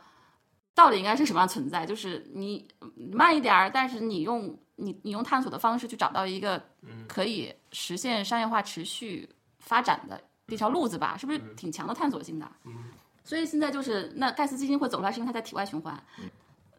[0.75, 1.85] 到底应该是什么样存在？
[1.85, 2.67] 就是你
[3.11, 6.61] 慢一点儿，但是你用你你用探索的方式去找到一个
[7.07, 11.15] 可以实现商业化持续发展的一条路子吧？
[11.17, 12.51] 是不是挺强的探索性的？
[13.23, 16.03] 所以现在就是那盖茨基金会走出来，是因为他在体外循环。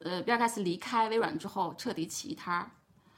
[0.01, 2.71] 呃，比尔盖茨离开微软之后，彻底起一摊儿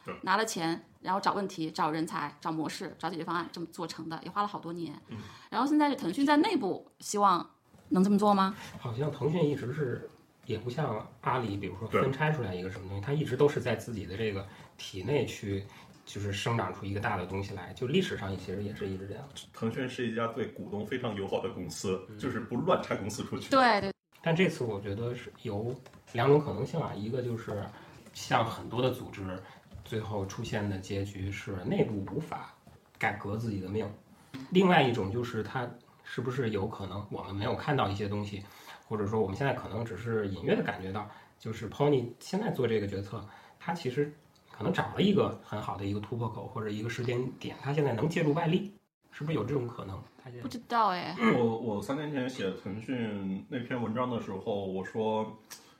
[0.04, 4.94] 对，拿了钱，然后找问题、找人才、找模式、找解决方案，这么做成的，也花了好多年。
[5.50, 7.50] 然后现在是腾讯在内部希望
[7.88, 8.54] 能这么做吗？
[8.78, 10.08] 好像腾讯一直是，
[10.46, 14.46] 也不像阿里，比如说分拆出来一个什么东西，它一直都是在自己的这个
[14.78, 15.64] 体内去，
[16.04, 17.72] 就是生长出一个大的东西来。
[17.74, 19.28] 就历史上其实也是一直这样。
[19.52, 23.50] 腾讯是一家对股东非常友好的公司，就是不乱拆公司出去。
[23.50, 25.74] 对对但这次我觉得是有
[26.12, 27.62] 两种可能性啊，一个就是
[28.12, 29.22] 像很多的组织，
[29.84, 32.54] 最后出现的结局是内部无法
[32.98, 33.86] 改革自己的命；
[34.50, 35.68] 另外一种就是它
[36.02, 38.42] 是不是有可能我们没有看到一些东西，
[38.88, 43.24] 或者说我们现在可能只是隐约的感觉到，就是 Pony 现在做这个决策，
[43.58, 44.12] 它其实
[44.50, 48.72] 可能找了一个很好的一个突破口或者一个时间点，它现在能借助外力，
[49.10, 50.00] 是不是有这种可能？
[50.22, 51.16] 他现在不知道哎。
[51.36, 55.36] 我我三年前写腾讯那篇文章的时候，我说，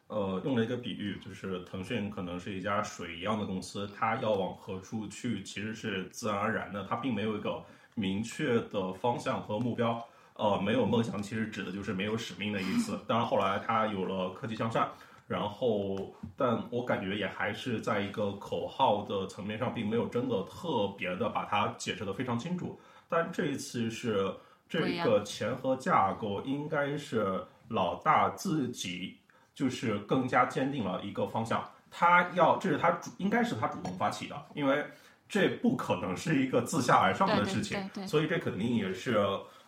[0.09, 7.65] 呃，用了一个比喻，就是腾讯可能是一家水一样的公司，它要往何处去，其实是自然而然的，它并没有一个
[7.95, 10.05] 明确的方向和目标。
[10.37, 12.99] 呃，没有梦想，其实指的就是没有使命的意思。
[13.07, 14.89] 当然，后来他有了科技向善，
[15.27, 22.79] 然后，但我感觉也还是在一个口号的层面上，并没有真的特别的把它解释的非常清楚。
[23.09, 24.35] 但这一次是
[24.69, 29.17] 这个钱和架构应该是老大自己
[29.55, 34.85] 就是更加坚定了一个方向，他要这是他主应该是他主动发起的，因为
[35.29, 39.19] 这不可能是一个自下而上的事情，所以这肯定也是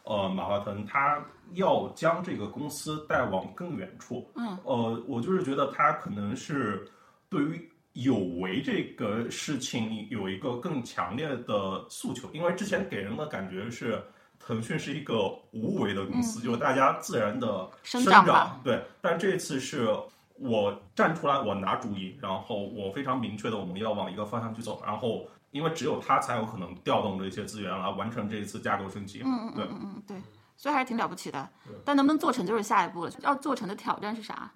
[0.09, 4.27] 呃马化腾他要将这个公司带往更远处。
[4.35, 6.91] 嗯，呃，我就是觉得他可能是
[7.29, 14.03] 对于有为这个事情有一个更强烈的诉求，因为之前给人的感觉是
[14.39, 19.89] 腾讯是一个无为的公司，就是大家自然的生长对，但这次是
[20.35, 29.23] 我站出来，我拿主意，然后我非常明确的我们要往一个方向去走，然后因为只有他才有可能调动这些资源来完成这一次架构升级。
[29.25, 30.17] 嗯嗯对嗯嗯嗯，对，
[30.57, 31.49] 所以还是挺了不起的。
[31.85, 33.13] 但能不能做成就是下一步了。
[33.23, 34.53] 要做成的挑战是啥？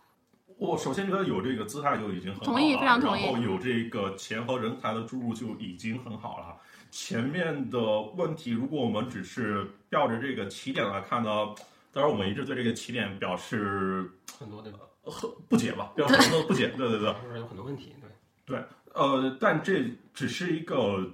[0.59, 6.57] 我首先觉得有这个姿态就已经很好了，同意非常同意然后有这个钱和人才的注入就已经很好了。
[6.93, 7.81] 前面的
[8.17, 11.31] 问题，如果我们只是吊着这个起点来看呢，
[11.91, 14.71] 当然我们一直对这个起点表示很多的
[15.05, 16.69] 很不解吧，表示很多不解。
[16.77, 17.97] 对对对，就是有很多问题，
[18.47, 18.65] 对对。
[18.95, 21.11] 呃，但这只是一个，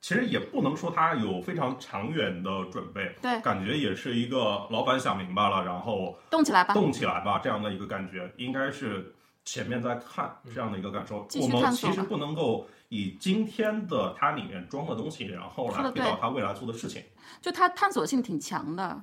[0.00, 6.74] 其实也不能说他有非常长远的准备，对感觉也是一个老板想明白了，然后动起来吧。
[6.74, 9.12] 动起来吧，这样的一个感觉，应该是
[9.44, 11.26] 前面在看这样的一个感受。
[11.40, 17.02] 我们其实不能够以今天的它里面装的东西，然后来推导它未来做的事情。
[17.40, 19.02] 就它探索性挺强的，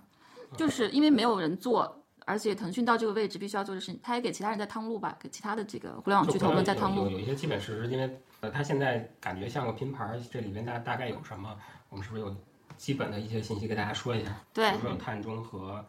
[0.56, 7.03] 就是因为没有人做，而且腾讯到这个位置必须要做的事情，它也给其他人在趟路吧，给其他的这个互联网巨头们在趟路。
[7.05, 11.55] 有有一些基本事实，因为呃，它现在感觉像个拼盘儿，这里面大大概有什么？
[11.89, 12.35] 我们是不是有
[12.77, 14.35] 基本的一些信息给大家说一下？
[14.53, 15.85] 对比如说有碳中和，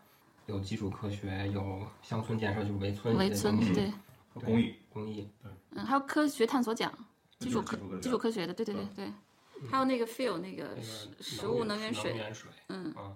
[0.46, 3.92] 有基础科学，有乡村建设，就是围村围村对，对
[4.44, 6.92] 公益公益，对嗯，还有科学探索奖，
[7.38, 9.12] 基础科基础科学的，对对对对，
[9.70, 13.11] 还有那个 feel 那个食食物能源水，能源水，嗯啊，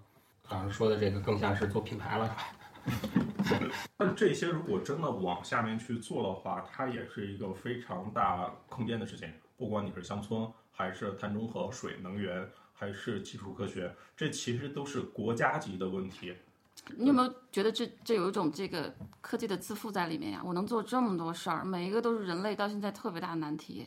[0.49, 2.47] 老师说的这个更像是做品牌了，是吧？
[3.97, 9.33] 但这些如果真的往下面去做的话，它也是一个非常大空间的事情。
[9.57, 16.35] 不管你是乡村，还是碳中和、水能源，还是基础科学，这其实都是国家级的问题。
[16.97, 20.43] 你有没有觉得这这有一种这个科技的自负在里面呀？
[20.43, 23.87] 我能做这么多事儿，每一个都是人类到现在特别大的难题。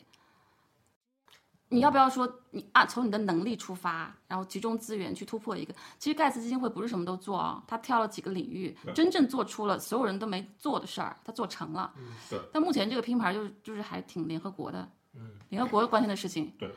[1.70, 2.86] 你要不要说你啊？
[2.86, 5.74] 从你的能力出发，然后集中资源去突破一个？
[5.98, 11.92] 其实盖茨基金会不是什么都做啊，他挑了几个领域，真正做出了所有人都没做的事儿，他做成了。
[12.30, 12.38] 对。
[12.52, 16.70] 但目前这个拼盘就是就是还挺联合国的，嗯，联合国关心的事情，对，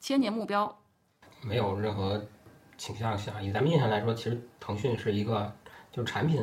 [0.00, 0.80] 千年目标，
[1.42, 2.24] 没有任何
[2.78, 3.30] 倾向性。
[3.42, 5.52] 以咱们印象来说，其实腾讯是一个
[5.90, 6.42] 就是产品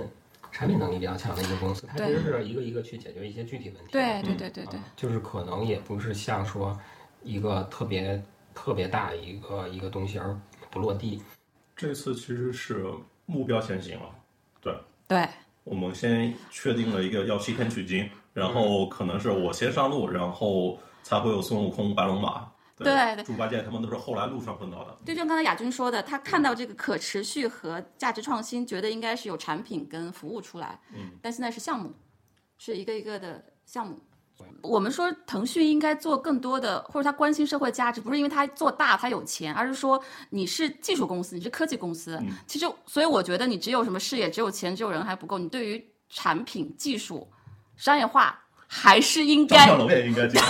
[0.51, 3.91] 产品能力比较强的一个公司，它其实是一个一个去解决一些具体问题。
[3.91, 6.77] 对对对对对，就是可能也不是像说。
[7.23, 10.39] 一个特别特别大的一个一个东西而
[10.69, 11.21] 不落地，
[11.75, 12.85] 这次其实是
[13.25, 14.15] 目标先行了，
[14.61, 14.73] 对。
[15.07, 15.27] 对，
[15.63, 22.47] 我们先确定了一个要西天取经，然后可能是我先上路，然后才会有孙悟空、白龙马，
[22.77, 24.95] 对对，猪八戒他们都是后来路上碰到的。
[25.03, 31.91] 就像刚才亚军说的，他看到这个可持续和价值创新，觉得应该是有产品跟服务出来，嗯，但现在是项目，
[32.59, 33.99] 是一个一个的项目。
[34.61, 42.21] 我们说腾讯应该做更多的，或者他关心社会价值，不是因为他做大他有钱，而是说你是技术公司，你是科技公司。
[42.45, 45.37] 其实，所以我觉得你只有什么事业，只有钱，只有人还不够。
[45.37, 47.27] 你对于产品技术
[47.77, 48.37] 商业化
[48.67, 49.69] 还是应该。
[49.87, 50.45] 也应该这样。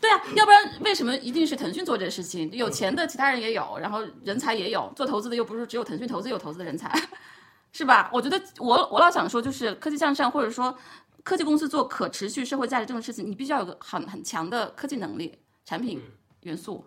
[0.00, 2.50] 对啊，要不然为什么一定是腾讯做这事情？
[2.52, 6.90] 有钱的其他人也有，然后人才也有，做投资的又不是只有腾讯投资有投资的人才，
[7.72, 8.08] 是吧？
[8.12, 10.74] 我觉得我我老想说，就是科技向上，或者说。
[11.24, 16.00] 科技公司做可持续社会价值这种事情，你必须要有个很很强的科技能力、产品
[16.42, 16.84] 元素。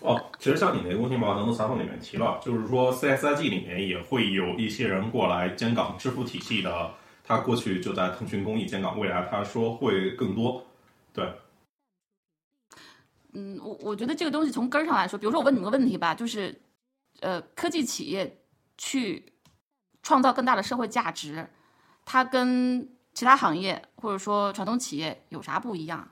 [0.00, 10.66] 哦，其实像你那个公信报当中采访里面提了，就是说 CSIG 里面也会有一些人过来监港支付体系的，他过去就在腾讯公益监港，未来他说会更多。
[11.12, 11.32] 对。
[13.32, 16.60] 嗯，我我觉得这个东西从根儿上来说，比如说我问你们个问题吧，就是，
[17.20, 18.42] 呃，科技企业
[18.76, 19.32] 去
[20.02, 21.48] 创造更大的社会价值，
[22.04, 26.08] 它跟其他行业或者说传统企业有啥不一样？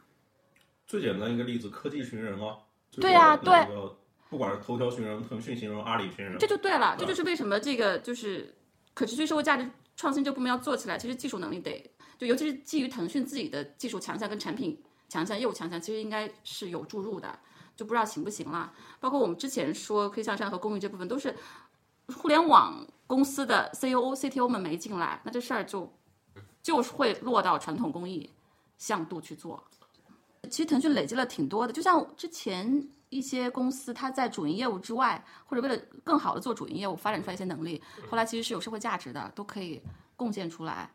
[0.86, 2.58] 最简单一个例子，科技寻人啊。
[2.92, 3.52] 对呀，对。
[4.28, 6.96] 不管是头条寻人、腾讯寻人、阿里寻人，这就对了。
[6.98, 8.54] 这就是为什么这个就是
[8.94, 17.38] 可持续社会价值创新这部门要做起来，其实技术能力得就尤其是基于腾讯自己的技术强项跟产品强项、业务强项，其实应该是有注入的。
[17.76, 18.72] 就不知道行不行了。
[19.00, 21.34] 包括我们之前说可以向上和公益这部分，都是
[22.08, 25.92] 互联网公司的 CEO、C T O 们没进来，那这事儿就。
[26.62, 28.30] 就是会落到传统工艺
[28.78, 29.62] 向度去做。
[30.50, 39.80] 其实腾讯累积了挺多的，就像之前一些公司，它在主营业务之外，或者为了更好的做主营业务，发展出来一些能力，后来其实是有社会价值的，都可以
[40.16, 40.90] 贡献出来。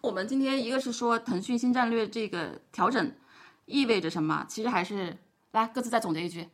[0.00, 3.12] 我们今天一个是说腾讯新战略这个调整
[3.66, 4.46] 意味着什么？
[4.48, 5.16] 其实还是
[5.52, 6.48] 来各自再总结一句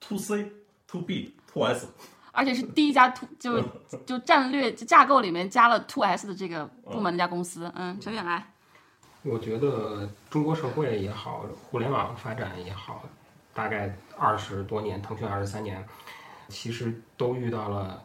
[0.00, 0.52] ：To C、
[0.86, 1.88] To B、To S。
[2.36, 3.62] 而且是第一家 to 就
[4.04, 8.46] 就战略架构里面加了 to S 的这个部门的家公司，嗯，陈远来。
[9.22, 13.02] 我觉得中国社会也好，互联网发展也好，
[13.54, 15.82] 大概二十多年，腾讯二十三年，
[16.48, 18.04] 其实都遇到了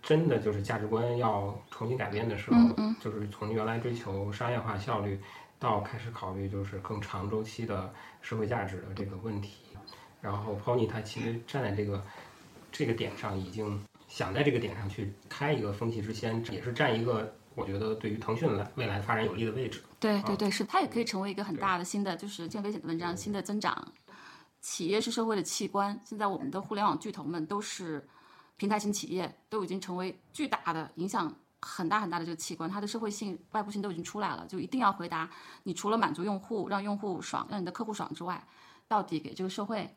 [0.00, 2.56] 真的就是价值观要重新改变的时候，
[3.00, 5.20] 就是从原来追求商业化效率，
[5.58, 9.64] 到开始考虑就是更长周期的社会价值的这个问题。
[10.20, 12.00] 然后 Pony 它其实站在这个。
[12.74, 19.80] 这个点上已经想在这个点上去开一个风气之先，也是占一个我觉得对于腾讯来未来发展有利的位置。
[20.00, 23.92] 对对对，是它也可以成为一个很大的新的，就是见危险的文章，新的增长。
[24.60, 28.04] 企业是社会的器官，现在我们的互联网巨头们都是
[28.56, 35.30] 平台型企业，都已经成为巨大的影响很大很大的这个器官，它的社会性、外部性都已经出来了，就一定要回答
[35.62, 38.44] 你除了满足用户、让用户爽、让你的客户爽之外，
[38.88, 39.88] 到底给这个社会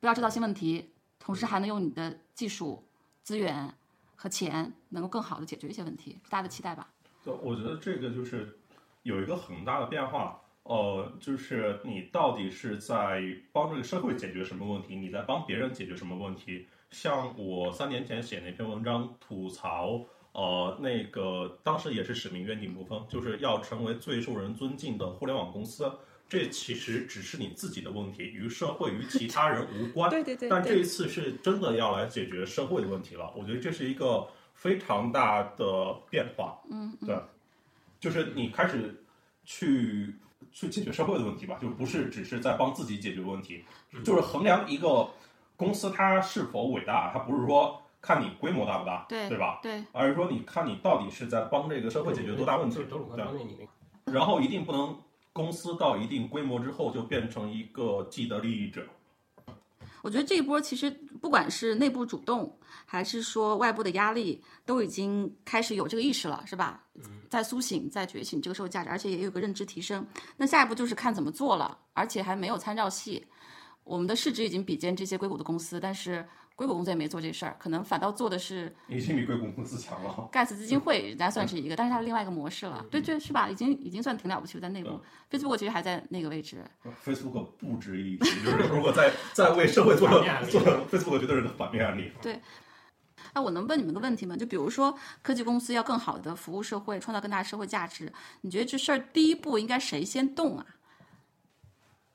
[0.00, 0.90] 不要制造新问题。
[1.24, 2.84] 同时还能用你的技术、
[3.22, 3.72] 资源
[4.14, 6.86] 和钱，能够更好的解决一些问题，大家的期待吧。
[7.24, 8.58] 对，我觉得这个就是
[9.02, 13.22] 有一个很大的变化，呃，就是你到底是在
[13.52, 16.66] 帮这个社会解决什么问题，你在帮别人解决什么问题？
[16.90, 25.90] 像我三年前写那篇文章吐槽，呃，那个当时也是使命愿景部分，就是要成为最受人尊敬的互联网公司。
[26.34, 30.10] 这其实只是你自己的问题，与社会与其他人无关。
[30.10, 30.48] 对对对。
[30.48, 36.58] 但这一次是真的要来解决社会的问题了，我觉得这是一个非常大的变化。
[36.68, 37.16] 嗯，对，
[38.00, 39.04] 就是你开始
[39.44, 40.16] 去
[40.50, 43.64] 去解决社会的问题吧，就不是只是在帮自己解决问题，
[44.02, 45.08] 就是衡量一个
[45.56, 49.60] 公司它是否伟大，它不是说看你规模大不大，对对吧？
[49.62, 52.76] 对，而是说你看你到底是在帮这个社会解决多大问题。
[52.76, 54.98] 对，然后一定不能。
[55.34, 58.86] 公司到一定规模之后，就变成一个既得利益者。
[60.00, 62.56] 我觉得这一波其实不管是内部主动，
[62.86, 66.84] 还是说外部的压力，都已经开始有这个意识了，是吧？
[67.28, 70.06] 在苏醒，在觉醒这个社会价值，而且也有个认知提升。
[70.36, 73.26] 那下一步就是看怎么做了，而且还没有参照系。
[73.82, 76.24] 我们的市值已经比肩这些硅谷的公司，但是
[76.56, 80.28] 硅谷公司也没做这事儿，可能反倒做的是已经比硅谷公司强了。
[80.30, 82.84] 盖茨基金会，人家算是一个，但是它另外一个模式了。
[82.90, 83.48] 对对，是吧？
[83.48, 85.00] 已经已经算挺了不起了，在内部。
[85.30, 86.64] Facebook 其实还在那个位置。
[87.04, 92.12] Facebook 不值一提，就是如果在在为社会做了做了 Facebook 绝对是个反面案例。
[92.22, 92.40] 对。
[93.32, 94.36] 那我能问你们个问题吗？
[94.36, 100.66] 就比如说科技公司要更好的服务社会，创造更大的社会价值，你觉得这事儿第一步应该谁先动啊？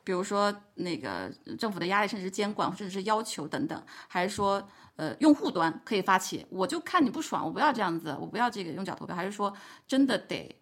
[0.10, 6.44] 比如说那个政府的压力，甚至是监管，甚至是要求等等，还是说呃用户端可以发起？
[6.50, 9.56] 我就看你不爽，我不要这样子，我不要这个用脚投票，还是说
[9.86, 10.60] 真的得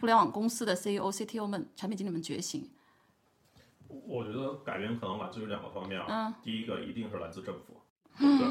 [0.00, 2.70] 互联网公司的 CEO、CTO 们、产品经理们觉醒？
[4.06, 6.06] 我觉得改变可能来自于两个方面啊。
[6.08, 7.82] 嗯第一个一定是来自政府。
[8.18, 8.48] 对，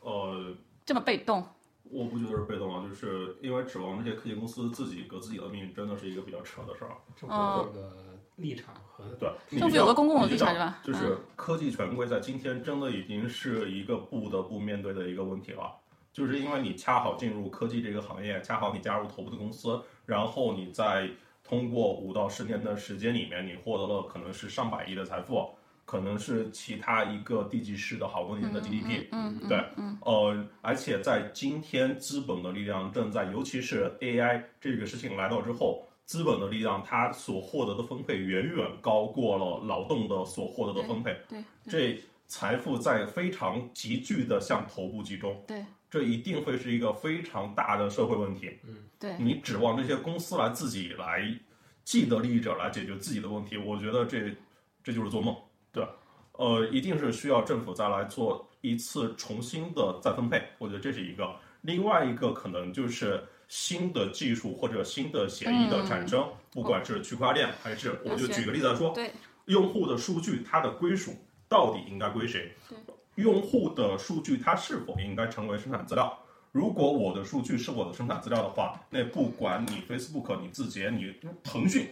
[0.00, 1.46] 呃， 这么被动，
[1.84, 6.96] 我不觉得是被动啊，就是因为指望那些科技公司自己革自己的命，真的是一个比较扯的事儿。
[7.14, 8.07] 政府这个
[8.38, 10.78] 立场和对，你政府有个公共的立场是吧？
[10.82, 15.70] 嗯就是科技权贵在今天真的已经是一个不得不面对的一个问题了。
[16.10, 21.08] 就是因为你恰好进入科技这个行业，恰好你加入头部的公司，然后你在
[21.44, 25.48] 通过五到十年的时间里面，你获得了可能是上百亿的财富，
[25.84, 48.58] 可能是其他一个地级市的好多年的 GDP，嗯，嗯对，嗯，呃，而且在今天，资本的力量正在，尤其是 AI 这个事情来到之后，资本的力量它所获得的分配远远高过了劳动的所获得的分配，对对这财富在非常急剧的向头部集中，对这一定会是一个非常大的社会问题。
[48.66, 51.22] 嗯对，你指望这些公司来自己来
[51.84, 54.34] 既得利益者来解决自己的问题，我觉得这
[54.82, 55.36] 这就是做梦，
[55.70, 55.86] 对？
[56.32, 61.36] 呃，一定是需要政府再来做一次重新的再分配，我觉得这是一个。
[61.60, 69.10] 另外一个可能就是新的技术或者新的协议的产生，不管是区块链还是，我就举个例子来说，对
[69.46, 71.16] 用户的数据它的归属
[71.48, 72.52] 到底应该归谁？
[73.16, 76.16] 用户的数据它是否应该成为生产资料？
[76.52, 81.88] 如果我的数据是我的生产资料的话，那不管你 Facebook、你字节、你腾讯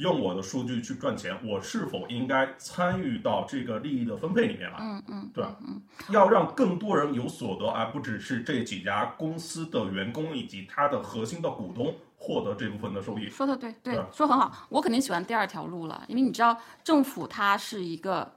[0.00, 4.78] 用我的数据去赚钱，我是否应该参与到这个利益的分配里面来？
[4.80, 5.80] 嗯嗯，对嗯？
[6.08, 13.28] 要让更多人有所得，而不只是这几家公司的员工以及它的核心的股东获得这部分的收益。
[13.28, 14.66] 说的对，对对，说很好。
[14.70, 18.30] 我肯定喜欢第二条路了，因为你知道，政府它是一个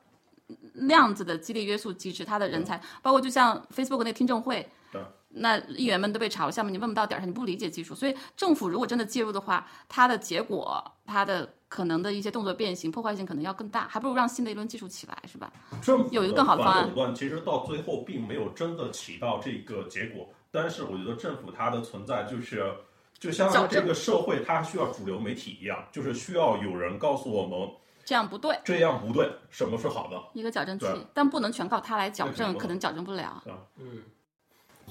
[0.73, 5.01] 那样子的激励约束机制，它的人才，包括就像 Facebook 那听证会对，
[5.35, 15.51] 那议员们都被炒了项目，你问不到点儿上，你不理解技术，所以政府如果真的介入的话，它的结果，它的可能的一些动作变形、破坏性可能要更大，还不如让新的一轮技术起来，是吧？
[15.81, 20.29] 政有一个更好的方案垄断，其实到最后并没有真的起到这个结果。
[20.51, 22.71] 但是我觉得政府它的存在就是，
[23.17, 27.69] 就像这个社会它需要主流媒体一样，就是需要有人告诉我们
[28.05, 30.21] 这样不对，这样不对，什么是好的。
[30.33, 33.41] 一个矫正器，但不能全靠它来矫正，可能矫正不了。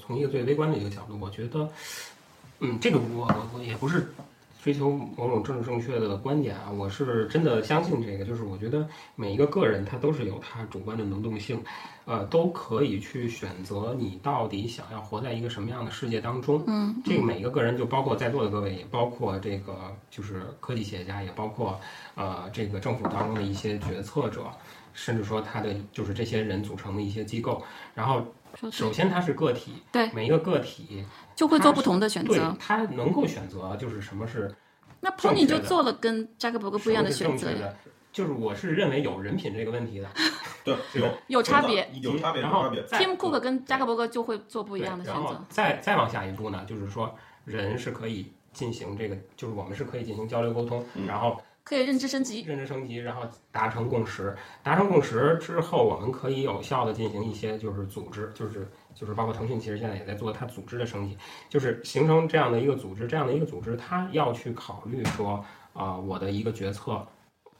[0.05, 1.69] 从一个最微观的一个角度，我觉得，
[2.59, 4.05] 嗯，这个我我我也不是
[4.61, 8.85] 追求某种政治正确的观点啊，我是真的相信这个，就是我觉得
[9.15, 11.61] 每一个个人他都是有他主观的能动性，
[12.05, 16.61] 呃，都可以去选择你到底想要活在一个什么样的世界当中。
[16.67, 21.79] 嗯，这个每一个个人，就包括在座的各位，也包括这个就是科技企业家，也包括
[22.15, 24.47] 呃这个政府当中的一些决策者，
[24.93, 28.21] 甚至说他的就是这些人组成的一些机构，然后。
[28.71, 31.03] 首先，它是个体，对每一个个体
[31.35, 32.55] 就会做不同的选择。
[32.59, 34.53] 他能够选择，就是什么是
[34.99, 37.51] 那 Pony 就做了跟扎克伯格不一样的选择。
[38.11, 40.07] 就是我是认为有人品这个问题的，
[40.63, 42.83] 对，有有差别有差别，有然后差别。
[42.85, 45.43] 再 Tim Cook 跟扎克伯格就会做不一样的选择。
[45.49, 52.41] 再再往下一步呢，就是说人是可以进行这个，就是我们是可以进行交流沟通，嗯然后可以认知升级。
[52.41, 54.35] 认知升级，然后达成共识。
[54.61, 61.17] 达成共识之后，我们可以有效的进行一些就是组织，就是就是包括腾讯其实现在也在做它组织的升级，
[61.49, 65.43] 就是形成这样的一个组织，这样的一个组织，它要去考虑说
[65.73, 67.05] 啊、我的一个决策。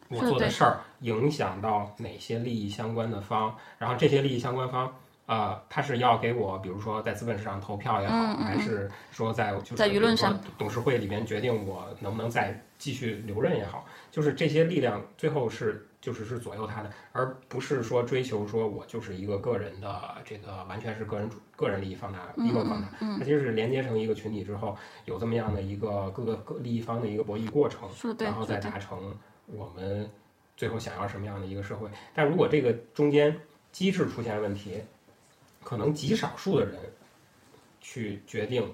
[0.10, 4.94] 我做的事儿影响到哪些利益相关的方，然后这些利益相关方，
[5.26, 27.88] 呃，他是要给我，比如说在资本市场投票也好，嗯嗯嗯还是说在就是在舆论上董事会里边决定我能不能再继续留任也好，就是这些力量最后是就是是左右他的，而不是说追求说我就是一个个人的这个完全是个人主个人利益放大嗯利益放大，嗯它其实是连接成一个群体之后，有这么样的一个各个各利益方的一个博弈过程，
[28.20, 28.64] 然后再。
[28.64, 29.14] 达成
[29.46, 30.10] 我们
[30.56, 31.90] 最后想要什么样的一个社会。
[32.14, 33.38] 但如果这个中间
[33.74, 34.82] 机制出现问题，
[35.64, 36.76] 可能极少数的人
[37.82, 38.72] 去决定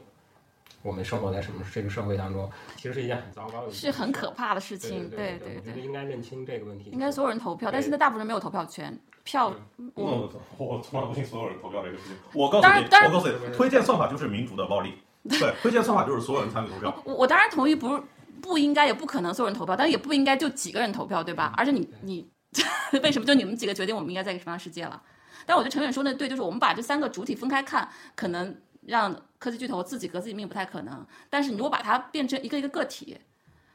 [0.82, 5.10] 我们生活在什么这个社会当中，其实是一件很糟糕的事情，是很可怕的事对情。
[5.10, 6.90] 对对我觉得应该认清这个问题。
[6.92, 9.54] 应该所有人投票，但现在大部分人没有投票权，票
[9.94, 12.16] 我我从来不信所有人投票这个事情。
[12.34, 14.94] 我告诉你，当然当然我告诉你，推荐算法就是民主的暴力。
[15.28, 17.02] 对，推荐算法就是所有人参与投票。
[17.04, 18.02] 我我当然同意不是
[18.42, 21.54] 不应该也不可能所有人投票，但是也不应该就几个人投票，对吧？
[21.58, 22.26] 而且你你
[23.04, 25.02] 为什么就你们几个决定我们应该在一个什么样的世界了？
[25.50, 31.04] 但我觉得陈远说的对，就是我们把这三个主体分开看，可能让科技巨头自己革自己命不太可能。
[31.28, 33.18] 但是你如果把它变成一个一个个体，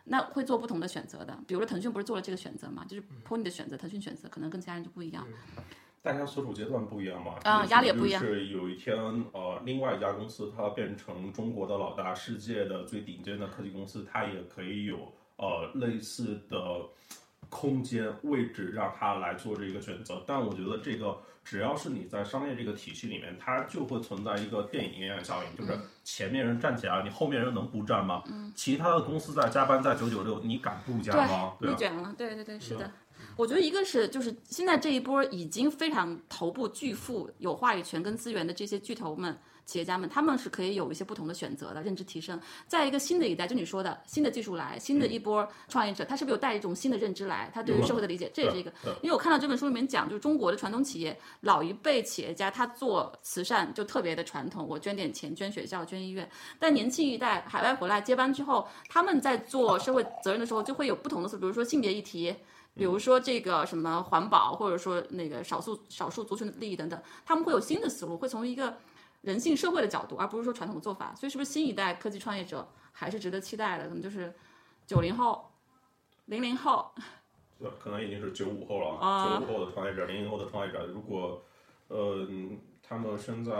[0.05, 1.37] 那会做不同的选择的。
[1.49, 5.27] 比如说腾讯不是做了这个选择嘛，就是 Pony 的选择，腾讯选择可能跟其他人就不一样。
[6.01, 8.97] 大家所处阶段不一样嘛，啊压力也不一样是有一天，
[9.33, 16.59] 呃，另外一家公司它变成中国的老大，世界的最顶尖的科技公司，它也可以有呃类似的
[17.49, 20.23] 空间位置让它来做这个选择。
[20.27, 28.23] 但我觉得这个只要是你在商业这个体系里面，它就会存在一个电影一样的效应，就是前面人站起来，你后面人能不站吗？
[28.55, 31.53] 其他的公司在加班在九九六，你敢不加吗？
[31.61, 31.73] 对啊。
[31.73, 32.91] 内卷了，对对对，是的。
[33.37, 42.41] 我觉得一个是就是现在这一波已经非常头部巨富、有话语权跟资源的这些巨头们、企业家们，他们是可以有一些不同的选择的，认知提升。
[42.69, 47.51] 在一个新的一代，就你说的新的技术来，新的一波创业者，他是不是有带一种新的认知来？
[47.53, 48.73] 他对于社会的理解，这也是一个。
[49.03, 56.29] 因为我看到这本书里面讲，就是中国的传统企业，老一辈企业家他做慈善就特别的传统，我捐点钱，捐学校、捐医院。
[56.61, 62.33] 但年轻一代海外回来接班之后，他们在做社会责任的时候，就会有不同的思路，比如说性别议题。
[62.75, 68.77] 比如说这个什么环保，或者说那个少数少数族群的利益等等，他们会有新的思路，会从一个
[69.23, 71.15] 人性社会的角度，而不是说传统的做法。
[71.15, 73.85] 所以，是不是新一代科技创业者还是值得期待的？
[73.85, 74.35] 可能就是
[74.87, 75.53] 九零后、
[76.27, 76.93] 零零后，
[77.61, 81.43] 对，可能已经是九五后了，啊九五后的创业者，零零后的创业者，如果，
[81.87, 82.27] 呃，
[82.83, 83.53] 他们身在，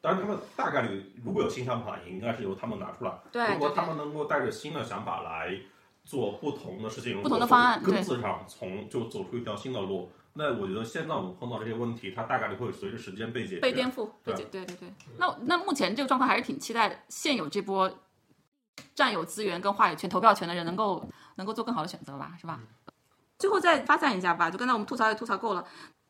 [0.00, 3.18] 当然他们大概率如果有新想法，也应该是由他们拿出来。
[3.30, 5.56] 对如果他们能够带着新的想法来
[6.06, 13.60] 做不同的事情，不同的方案根子上从就走出一条新的路，那我觉得现在我们碰到这些问题，它大概率会随着时间被解决。
[13.60, 14.94] 被颠覆，被对解，对对对。
[15.18, 17.92] 那那目前这个状况还是挺期待的，现有这波
[18.94, 22.60] 占有资源跟话语权、投票权的人能够能够做更好的选择吧，是吧？
[23.38, 25.66] 最后再发散一下吧，就刚才我们吐槽也吐槽够了。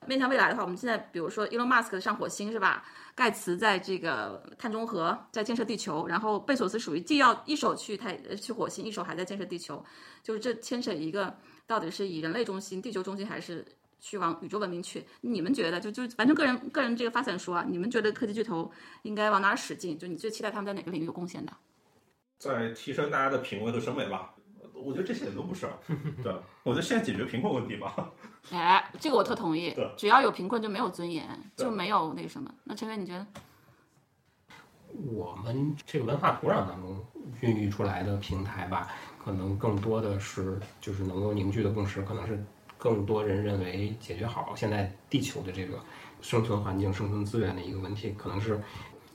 [0.07, 2.84] 面向未来的话，我们现在比如说 Elon Musk 上火星是吧？
[3.14, 9.82] 盖茨在这个碳中和，在建设地球，然后贝索斯属于既要一手去太去火星，一手还在建设地球，
[10.22, 11.34] 就是这牵扯一个
[11.66, 13.64] 到底是以人类中心、地球中心，还是
[13.99, 15.03] 去往宇宙文明去？
[15.22, 18.70] 你们觉得就就反正个人个人这个发散说啊，你们觉得科技巨头
[19.03, 19.99] 应该往哪使劲？
[19.99, 21.53] 就你最期待他们在哪个领域有贡献的？
[22.38, 24.34] 在提升大家的品味和审美吧。
[24.87, 25.68] 我觉得这些都不是，
[26.22, 26.32] 对，
[26.62, 27.93] 我觉得现在解决贫困问题吧。
[28.53, 29.91] 哎，这个我特同意对。
[29.97, 31.26] 只要有贫困就没有尊严，
[31.57, 32.49] 就没有那个什么。
[32.62, 33.26] 那陈伟，你觉得？
[35.12, 37.05] 我们这个文化土壤当中
[37.41, 38.89] 孕育出来的平台吧，
[39.22, 42.41] 可能更多的是就是能够凝聚的共识，可能是
[42.78, 45.80] 更多人认为解决好现在地球的这个
[46.20, 48.62] 生存环境、生存资源的一个问题，可能是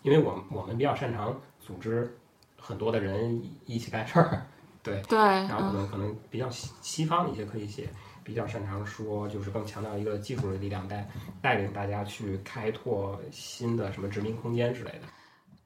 [0.02, 2.14] 因为我们我们比较擅长组织
[2.60, 4.46] 很多的人一起干事儿，
[4.84, 7.90] 对，对，然后可嗯，能可能比较西西方的一些科技企业
[8.24, 11.08] 比较擅长说，就是更强调一个技术的力量带
[11.42, 15.02] 带领大家去开拓新的什么殖民空间之类的。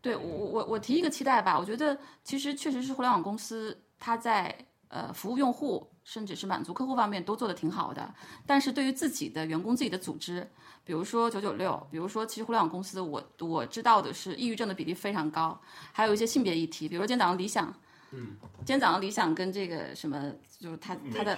[0.02, 4.54] 对我我我我提一个期待吧，我觉得其实确实是互联网公司它在
[4.90, 8.14] 呃服务用户甚至是满足客户方面都做得挺好的，
[8.46, 10.46] 但是对于自己的员工、自己的组织，
[10.84, 15.60] 比如说九九六，比如说其实互联网公司我我知道的是抑郁症的比例非常高，
[15.92, 17.74] 还有一些性别议题，比如说今天早上理想。
[18.16, 21.38] 嗯，今天早上理想跟这个什么，就是他他的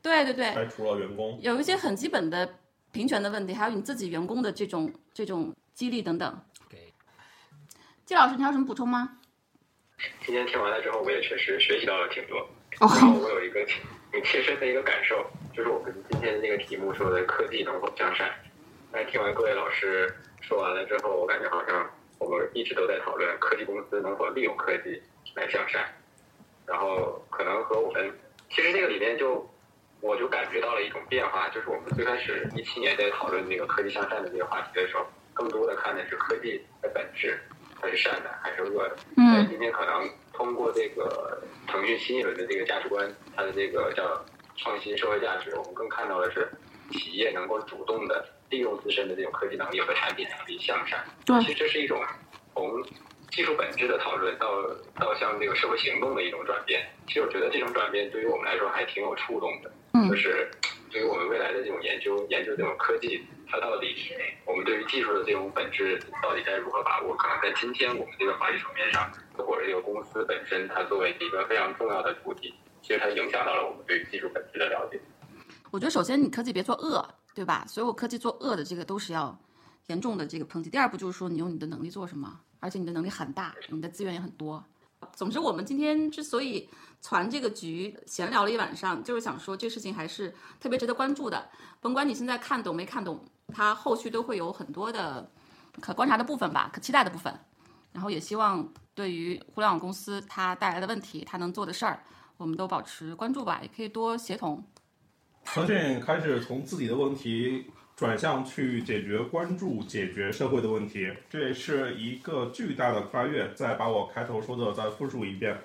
[0.00, 2.58] 对对对，开除了员工，有一些很基本的
[2.92, 6.40] 平权的问题，还有你自己员工的这种这种激励等等。
[6.70, 6.92] 给
[8.06, 9.18] 季老师，你还有什么补充吗？
[10.24, 12.38] 今天听完了之后，我也确实学习到了挺多。
[12.80, 13.64] 哦然后我有一个
[14.24, 18.32] 切身的一个感受，就是我们今天那个题目说的科技能否向善。
[18.90, 25.00] 但是听完各位老师说完了之后，我感觉好像我们一直都在讨论科技公司能否利用科技
[25.34, 25.86] 来向善，
[26.66, 28.12] 然后可能和我们
[28.50, 29.48] 其实那个里面就
[30.00, 37.40] 我就感觉到了一种变化，就是我们最开始一七年在讨论那个科技向善的这个话题的时候，更多的看的是科技的本质，
[37.80, 38.96] 它是善的还是恶的。
[39.16, 44.24] 嗯但今天可能通过这个腾讯新一轮的这个价值观，它的这个叫
[44.56, 46.50] 创新社会价值，我们更看到的是
[46.92, 51.04] 企业能够主动的利用自身的这种科技能力和产品能力向善。
[51.24, 52.00] 对其实这是一种
[52.54, 52.84] 从
[53.34, 54.46] 技术本质的讨论到
[54.94, 56.86] 到像这个社会行动的一种转变。
[57.08, 59.70] 其实我觉得这种转变对于我们来说还挺有触动的。
[59.92, 60.48] 嗯就是
[60.90, 63.96] 对于我们未来的这种研究，研究这种科技，它到底
[64.44, 67.16] 我们对于技术的这种本质到底该如何把握？
[67.16, 75.00] 可能在今天我们这个法律层面上，或者这个公司本身，它作为一个非常重要的主体，其实它影响到了我们对于技术本质的了解。
[75.72, 77.64] 我觉得首先你科技别做恶，对吧？
[77.66, 79.36] 所有科技做恶的这个都是要
[79.86, 80.70] 严重的这个抨击。
[80.70, 84.62] 第二步就是说你用你的能力做什么，而且你的能力很大，你的资源也很多。
[85.14, 86.68] 总之，我们今天之所以
[87.02, 91.50] 传这个局，闲聊了一晚上，就是想说这事情还是特别值得关注的。
[91.80, 95.30] 甭管你现在看懂没看懂，它后续都会有很多的
[95.80, 97.38] 可观察的部分吧，可期待的部分。
[97.92, 102.02] 然后也希望对于互联网公司它带来的问题，它能做的事儿，
[102.38, 104.64] 我们都保持关注吧，也可以多协同。
[105.44, 113.52] 腾讯开始从自己的问题转向去解决、关注、解决社会的问题，这也是一个巨大的跨越。
[113.54, 115.56] 再把我开头说的再复述一遍，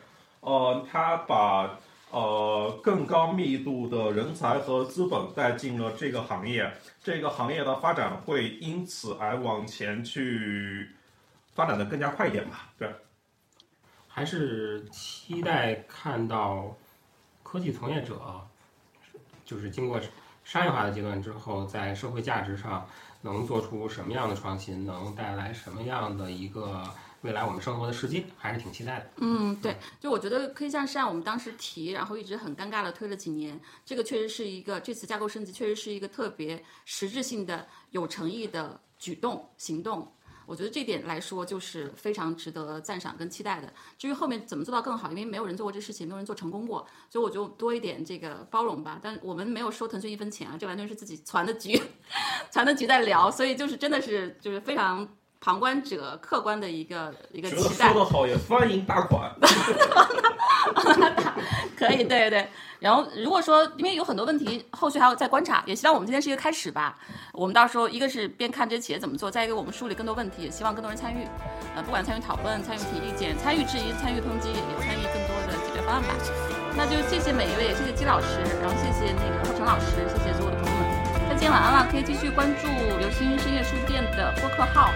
[0.42, 1.80] 呃，他把
[2.12, 6.72] 呃更高密度的人才和资本带进了这个行业，
[7.04, 10.90] 这个行业的发展会因此而往前去
[11.56, 12.72] 发展的更加快一点吧？
[12.78, 12.88] 对，
[14.08, 16.78] 还是期待看到
[17.42, 18.22] 科技从业者，
[19.44, 20.00] 就是经过
[20.50, 22.84] 商业化的阶段之后，在社会价值上
[23.22, 26.84] 能做出什么样的创新，能带来什么样的一个
[27.22, 29.10] 未来我们生活的世界，还是挺期待的。
[29.18, 40.12] 嗯，对，就我觉得可以向善，我们当时提，然后一直很尴尬的推了几年，这个确实是一个这次架构升级，确实是一个特别实质性的、有诚意的举动行动。
[40.50, 43.72] 我觉得这点来说，就是非常值得赞赏跟期待的。
[44.00, 49.00] 至于后面怎么做到更好，因为没有人做过这事情，没有人做成功过，所以我就多一点这个包容吧。
[49.00, 51.80] 但我们没有收腾讯一分钱啊，这完全是自己攒的局，
[52.50, 55.08] 攒的局在聊，所以就是真的是就是非常
[55.42, 58.04] 旁观者客观的一个一个期待说。
[58.04, 59.32] 得好，也欢迎打款。
[61.78, 62.50] 可以，对对对。
[62.80, 66.98] 然后如果说，因为有很多问题，后续还要再观察，也希望我们今天是一个开始吧。
[67.34, 71.26] 我们到时候一个是边看这些企业怎么做，再一个我们梳理更多问题，也希望更多人参与。
[71.76, 76.14] 呃，不管参与讨论、参与提意见、参与质疑、参与抨击，也参与更多的解决方案吧。
[76.76, 80.84] 那就谢谢每一位，也谢谢姬老师，然后谢谢那个霍成老师，谢谢所有的朋友们。
[81.30, 81.88] 再见，晚安了。
[81.92, 82.68] 可以继续关注
[83.00, 84.92] 流星深夜书店的播客号，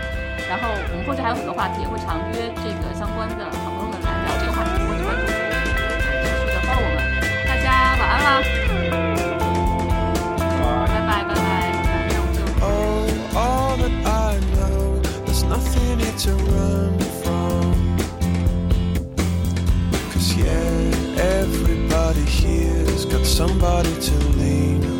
[0.50, 5.72] 然后我们后续还有很多话题，也会常约这个相关的好朋友们来聊这个话题，或者关注这个话题，
[6.22, 6.98] 继续的 follow 我们。
[7.48, 7.66] 大家
[7.98, 8.30] 晚安啦，
[10.90, 11.42] 拜拜拜拜，
[12.10, 12.40] 那我就。
[12.64, 17.74] Oh, all that I know, there's nothing here to run from.
[20.14, 24.93] Cause yeah, everybody here's got somebody to lean on.